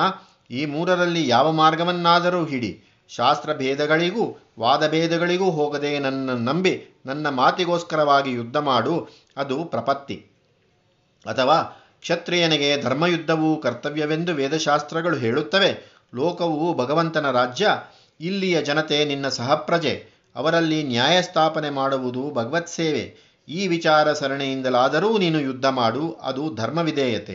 ಈ 0.50 0.66
ಮೂರರಲ್ಲಿ 0.66 1.28
ಯಾವ 1.28 1.52
ಮಾರ್ಗವನ್ನಾದರೂ 1.52 2.44
ಹಿಡಿ, 2.44 2.84
ಶಾಸ್ತ್ರ 3.08 3.52
ಭೇದಗಳಿಗೂ 3.52 4.52
ವಾದಭೇದಗಳಿಗೂ 4.58 5.50
ಹೋಗದೆ 5.50 5.98
ನನ್ನ 5.98 6.30
ನಂಬಿ 6.30 7.00
ನನ್ನ 7.06 7.28
ಮಾತಿಗೋಸ್ಕರವಾಗಿ 7.28 8.30
ಯುದ್ಧ 8.30 8.56
ಮಾಡು, 8.56 9.08
ಅದು 9.36 9.64
ಪ್ರಪತ್ತಿ. 9.64 10.26
ಅಥವಾ 11.26 11.79
ಕ್ಷತ್ರಿಯನಿಗೆ 12.00 12.82
ಧರ್ಮಯುದ್ಧವು 12.82 13.60
ಕರ್ತವ್ಯವೆಂದು 13.60 14.34
ವೇದಶಾಸ್ತ್ರಗಳು 14.34 15.16
ಹೇಳುತ್ತವೆ. 15.16 15.92
ಲೋಕವು 16.14 16.74
ಭಗವಂತನ 16.74 17.30
ರಾಜ್ಯ, 17.30 17.68
ಇಲ್ಲಿಯ 18.20 18.62
ಜನತೆ 18.62 19.04
ನಿನ್ನ 19.04 19.28
ಸಹಪ್ರಜೆ. 19.28 20.08
ಅವರಲ್ಲಿ 20.36 20.82
ನ್ಯಾಯ 20.82 21.22
ಸ್ಥಾಪನೆ 21.22 21.70
ಮಾಡುವುದು 21.70 22.30
ಭಗವತ್ 22.34 22.68
ಸೇವೆ. 22.68 23.30
ಈ 23.48 23.66
ವಿಚಾರ 23.66 24.12
ಸರಣಿಯಿಂದಲಾದರೂ 24.12 25.18
ನೀನು 25.18 25.40
ಯುದ್ಧ 25.40 25.66
ಮಾಡು, 25.66 26.12
ಅದು 26.12 26.54
ಧರ್ಮವಿಧೇಯತೆ. 26.54 27.34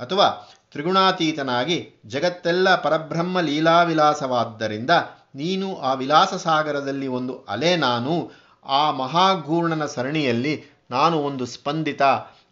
ಅಥವಾ 0.00 0.48
ತ್ರಿಗುಣಾತೀತನಾಗಿ, 0.70 1.88
ಜಗತ್ತೆಲ್ಲ 2.06 2.74
ಪರಬ್ರಹ್ಮ 2.74 3.40
ಲೀಲಾವಿಲಾಸವಾದ್ದರಿಂದ 3.40 4.90
ನೀನು 5.34 5.76
ಆ 5.76 5.94
ವಿಲಾಸ 5.94 6.34
ಸಾಗರದಲ್ಲಿ 6.34 7.06
ಒಂದು 7.06 7.44
ಅಲೆ 7.48 7.76
ನಾನು, 7.76 8.30
ಆ 8.64 8.90
ಮಹಾಗೂರ್ಣನ 8.90 9.86
ಸರಣಿಯಲ್ಲಿ 9.86 10.64
ನಾನು 10.90 11.18
ಒಂದು 11.18 11.46
ಸ್ಪಂದಿತ. 11.46 12.02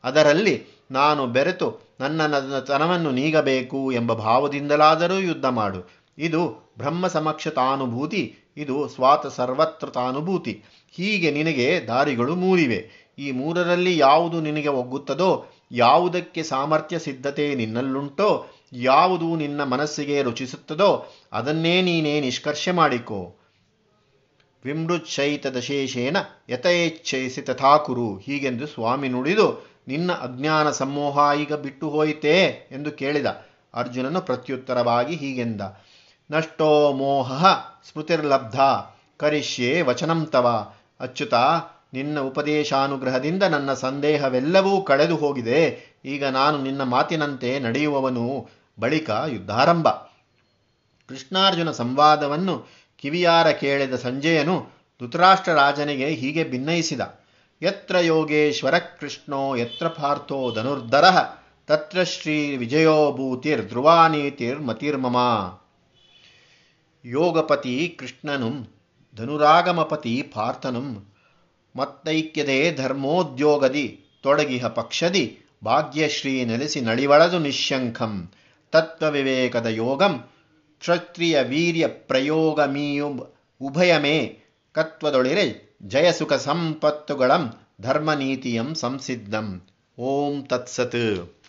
ಅದರಲ್ಲಿ 0.04 0.79
ನಾನು 0.90 1.26
ಬೆರೆತು 1.26 1.96
ನನ್ನ 2.00 2.36
ತನವನ್ನು 2.58 3.10
ನೀಗಬೇಕು 3.10 3.92
ಎಂಬ 3.92 4.12
ಭಾವದಿಂದಲಾದರೂ 4.12 5.14
ಯುದ್ಧ 5.14 5.44
ಮಾಡು. 5.44 6.00
ಇದು 6.18 6.72
ಬ್ರಹ್ಮ 6.78 7.06
ಸಮಕ್ಷತಾನುಭೂತಿ 7.06 8.36
ಇದು 8.56 8.88
ಸ್ವಾತ 8.88 9.26
ಸರ್ವತ್ರ 9.26 9.86
ತಾನುಭೂತಿ 9.86 10.62
ಹೀಗೆ 10.92 11.30
ನಿನಗೆ 11.30 11.80
ದಾರಿಗಳು 11.86 12.34
ಮೂರಿವೆ. 12.34 13.10
ಈ 13.18 13.30
ಮೂರರಲ್ಲಿ 13.30 13.98
ಯಾವುದು 13.98 14.40
ನಿನಗೆ 14.40 14.68
ಒಗ್ಗುತ್ತದೋ, 14.68 15.46
ಯಾವುದಕ್ಕೆ 15.72 16.42
ಸಾಮರ್ಥ್ಯ 16.42 16.98
ಸಿದ್ಧತೆ 16.98 17.54
ನಿನ್ನಲ್ಲುಂಟೋ, 17.54 18.46
ಯಾವುದು 18.72 19.36
ನಿನ್ನ 19.36 19.64
ಮನಸ್ಸಿಗೆ 19.64 20.22
ರುಚಿಸುತ್ತದೋ, 20.22 21.14
ಅದನ್ನೇ 21.32 21.82
ನೀನೇ 21.82 22.20
ನಿಷ್ಕರ್ಷೆ 22.20 22.70
ಮಾಡಿಕೋ. 22.70 23.36
ವಿಮೃಚ್ಛೈತ 24.64 25.46
ದಶೇಷೇನ 25.46 26.16
ಯಥೇಚ್ಛಯಿಸಿ 26.48 27.42
ತಥಾಕುರು. 27.42 28.16
ಹೀಗೆಂದು 28.16 28.66
ಸ್ವಾಮಿ 28.66 29.08
ನುಡಿದು 29.08 29.70
ನಿನ್ನ 29.90 30.12
ಅಜ್ಞಾನ 30.12 30.70
ಸಮೂಹ 30.70 31.18
ಈಗ 31.40 31.52
ಬಿಟ್ಟು 31.52 31.90
ಹೋಯಿತೇ 31.90 32.68
ಎಂದು 32.72 32.90
ಕೇಳಿದ. 32.92 33.26
ಅರ್ಜುನನು 33.74 34.20
ಪ್ರತ್ಯುತ್ತರವಾಗಿ 34.20 35.16
ಹೀಗೆಂದ. 35.16 35.60
ನಷ್ಟೋ 36.30 36.92
ಮೋಹ 36.92 37.46
ಸ್ಮೃತಿರ್ಲಬ್ಧ. 37.92 38.60
ಕರಿಷ್ಯೆ 39.16 39.82
ವಚನಂ 39.82 40.26
ತವ. 40.26 40.72
ಅಚ್ಯುತ, 41.00 41.34
ನಿನ್ನ 41.92 42.20
ಉಪದೇಶಾನುಗ್ರಹದಿಂದ 42.20 43.42
ನನ್ನ 43.42 43.74
ಸಂದೇಹವೆಲ್ಲವೂ 43.74 44.82
ಕಳೆದು 44.82 45.16
ಹೋಗಿದೆ. 45.16 45.78
ಈಗ 46.04 46.24
ನಾನು 46.24 46.62
ನಿನ್ನ 46.62 46.82
ಮಾತಿನಂತೆ 46.82 47.60
ನಡೆಯುವವನು. 47.60 48.48
ಬಳಿಕ 48.80 49.10
ಯುದ್ಧಾರಂಭ. 49.26 49.88
ಕೃಷ್ಣಾರ್ಜುನ 51.08 51.70
ಸಂವಾದವನ್ನು 51.70 52.66
ಕಿವಿಯಾರ 52.96 53.50
ಕೇಳಿದ 53.50 53.94
ಸಂಜೆಯನು 53.94 54.66
ಧೃತರಾಷ್ಟ್ರ 55.00 55.52
ರಾಜನಿಗೆ 55.52 56.06
ಹೀಗೆ 56.06 56.44
ಭಿನ್ನಯಿಸಿದ 56.44 57.00
ಯತ್ರ 57.62 57.98
ಯೋಗೇಶ್ವರ 57.98 58.78
ಕೃಷ್ಣೋ 58.78 59.54
ಯತ್ರ 59.54 59.88
ಪಾರ್ಥೋ 59.88 60.52
ಧನುರ್ಧರ 60.54 61.04
ತತ್ರ 61.66 62.04
ಶ್ರೀ 62.04 62.56
ವಿಜಯೋಭೂತಿರ್ 62.56 63.62
ಧ್ರುವಾನೀತಿರ್ 63.62 64.60
ಮತಿರ್ಮಮ 64.60 65.16
ಯೋಗಪತಿ 67.04 67.96
ಕೃಷ್ಣನು 67.98 68.50
ಧನುರಾಗಮಪತಿ 69.16 70.22
ಪಾರ್ಥನುಂ 70.22 70.88
ಮತ್ತೈಕ್ಯದೇ 71.76 72.76
ಧರ್ಮೋದ್ಯೋಗದಿ 72.76 74.04
ತೊಡಗಿಹ 74.22 74.66
ಪಕ್ಷದಿ, 74.66 75.38
ಭಾಗ್ಯಶ್ರೀ 75.64 76.44
ನೆಲೆಸಿ 76.44 76.80
ನಳಿವಳದು 76.80 77.38
ನಿಶಂಕಂ 77.38 78.32
ತತ್ವವಿವೇಕದ 78.72 79.66
ಯೋಗಂ, 79.66 80.24
ಕ್ಷತ್ರಿಯ 80.80 81.42
ವೀರ್ಯ 81.42 81.86
ಪ್ರಯೋಗಮೀಯು 81.86 83.08
ಉಭಯಮೇ 83.60 84.42
ಕತ್ವದೊಳಿರೆ 84.72 85.69
ಜಯಸುಖ 85.82 86.32
ಸಂಪತ್ತುಗಳಂ 86.32 87.66
ಧರ್ಮನೀತಿಯಂ 87.80 88.74
ಸಂಸಿದ್ಧಂ. 88.74 89.68
ಓಂ 89.98 90.46
ತತ್ಸತ್. 90.46 91.42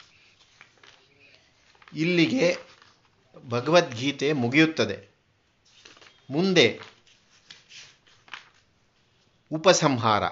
ಇಲ್ಲಿಗೆ 1.96 2.58
ಭಗವದ್ಗೀತೆ 3.50 4.34
ಮುಗಿಯುತ್ತದೆ. 4.34 5.10
ಮುಂದೆ 6.30 6.80
ಉಪಸಂಹಾರ. 9.52 10.24